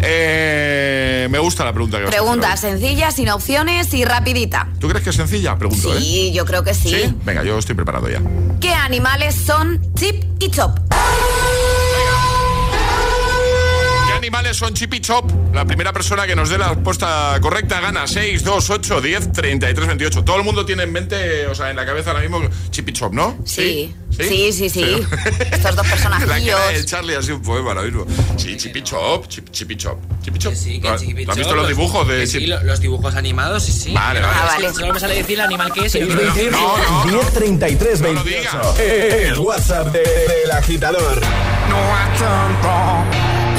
Eh, 0.00 1.26
me 1.30 1.38
gusta 1.38 1.64
la 1.64 1.72
pregunta 1.72 1.98
que 1.98 2.04
vas 2.04 2.12
a 2.14 2.16
hacer 2.16 2.22
Pregunta 2.24 2.52
hoy. 2.52 2.58
sencilla, 2.58 3.10
sin 3.10 3.28
opciones 3.30 3.92
y 3.94 4.04
rapidita. 4.04 4.68
¿Tú 4.78 4.88
crees 4.88 5.02
que 5.02 5.10
es 5.10 5.16
sencilla? 5.16 5.56
Pregunto, 5.56 5.94
¿eh? 5.94 5.98
Sí, 6.00 6.32
yo 6.32 6.44
creo 6.44 6.62
que 6.62 6.74
sí. 6.74 7.14
Venga, 7.24 7.42
yo 7.42 7.58
estoy 7.58 7.74
preparado 7.74 8.08
ya. 8.08 8.20
¿Qué 8.60 8.72
animales 8.72 9.34
son 9.34 9.80
Chip 9.94 10.24
y 10.40 10.50
Chop? 10.50 10.78
¿Qué 14.26 14.30
animales 14.30 14.56
son 14.56 14.74
Chip 14.74 14.92
y 14.92 14.98
Chop? 15.00 15.30
La 15.54 15.64
primera 15.64 15.92
persona 15.92 16.26
que 16.26 16.34
nos 16.34 16.48
dé 16.50 16.58
la 16.58 16.70
respuesta 16.70 17.38
correcta 17.40 17.78
gana 17.80 18.08
6, 18.08 18.42
2, 18.42 18.70
8, 18.70 19.00
10, 19.00 19.30
33, 19.32 19.86
28. 19.86 20.24
Todo 20.24 20.36
el 20.38 20.42
mundo 20.42 20.66
tiene 20.66 20.82
en 20.82 20.90
mente, 20.90 21.46
o 21.46 21.54
sea, 21.54 21.70
en 21.70 21.76
la 21.76 21.86
cabeza 21.86 22.10
ahora 22.10 22.22
mismo 22.22 22.40
Chip 22.72 22.88
y 22.88 22.92
Chop, 22.92 23.12
¿no? 23.12 23.38
Sí. 23.44 23.94
Sí, 24.10 24.52
sí, 24.52 24.68
sí. 24.68 24.82
Estos 25.52 25.76
dos 25.76 25.86
La 25.86 25.90
personajillos. 25.92 26.56
cara 26.58 26.72
de 26.72 26.84
Charlie 26.84 27.14
ha 27.14 27.22
sido 27.22 27.36
un 27.36 27.42
poema 27.42 27.68
ahora 27.68 27.82
mismo. 27.82 28.04
Sí, 28.36 28.56
Chip 28.56 28.74
y 28.76 28.82
Chop, 28.82 29.28
Chip, 29.28 29.48
Chip 29.52 29.70
y 29.70 29.76
Chop. 29.76 30.00
Chip 30.24 30.34
y 30.34 30.38
Chop. 30.40 30.54
Sí, 30.54 30.80
que 30.80 30.88
¿Tú 30.88 30.94
has- 30.94 31.00
Chip 31.02 31.18
y 31.20 31.24
tú 31.24 31.30
has 31.30 31.36
Chop, 31.36 31.44
visto 31.46 31.54
los 31.54 31.68
dibujos 31.68 32.08
de 32.08 32.26
sí, 32.26 32.46
lo- 32.48 32.62
los 32.64 32.80
dibujos 32.80 33.14
animados, 33.14 33.62
sí, 33.62 33.70
sí. 33.70 33.92
Vale, 33.92 34.20
vale. 34.22 34.34
Ah, 34.36 34.46
vale. 34.56 34.72
Solo 34.74 34.92
me 34.92 34.98
sale 34.98 35.14
decir 35.14 35.38
el 35.38 35.44
animal 35.44 35.72
que 35.72 35.86
es 35.86 35.94
y 35.94 36.00
yo 36.00 36.06
quiero 36.08 36.22
decir... 36.34 36.52
1033 37.04 38.00
28. 38.00 38.74
El 38.80 39.38
WhatsApp 39.38 39.92
de- 39.92 40.00
del 40.00 40.50
agitador. 40.50 41.20
No, 41.68 41.76
I. 41.76 43.45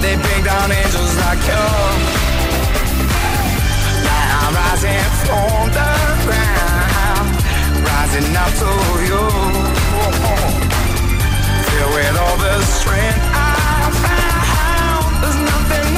They 0.00 0.16
bring 0.16 0.42
down 0.44 0.72
angels 0.72 1.14
like 1.16 1.42
you. 1.50 1.66
Now 4.06 4.44
I'm 4.44 4.54
rising 4.54 5.04
from 5.24 5.68
the 5.78 5.92
ground. 6.24 7.28
Rising 7.84 8.34
up 8.34 8.52
to 8.62 8.70
you. 9.08 9.24
Filled 11.66 11.92
with 11.94 12.16
all 12.16 12.36
the 12.38 12.54
strength 12.78 13.20
I 13.32 13.92
found. 14.04 15.10
There's 15.22 15.40
nothing 15.52 15.89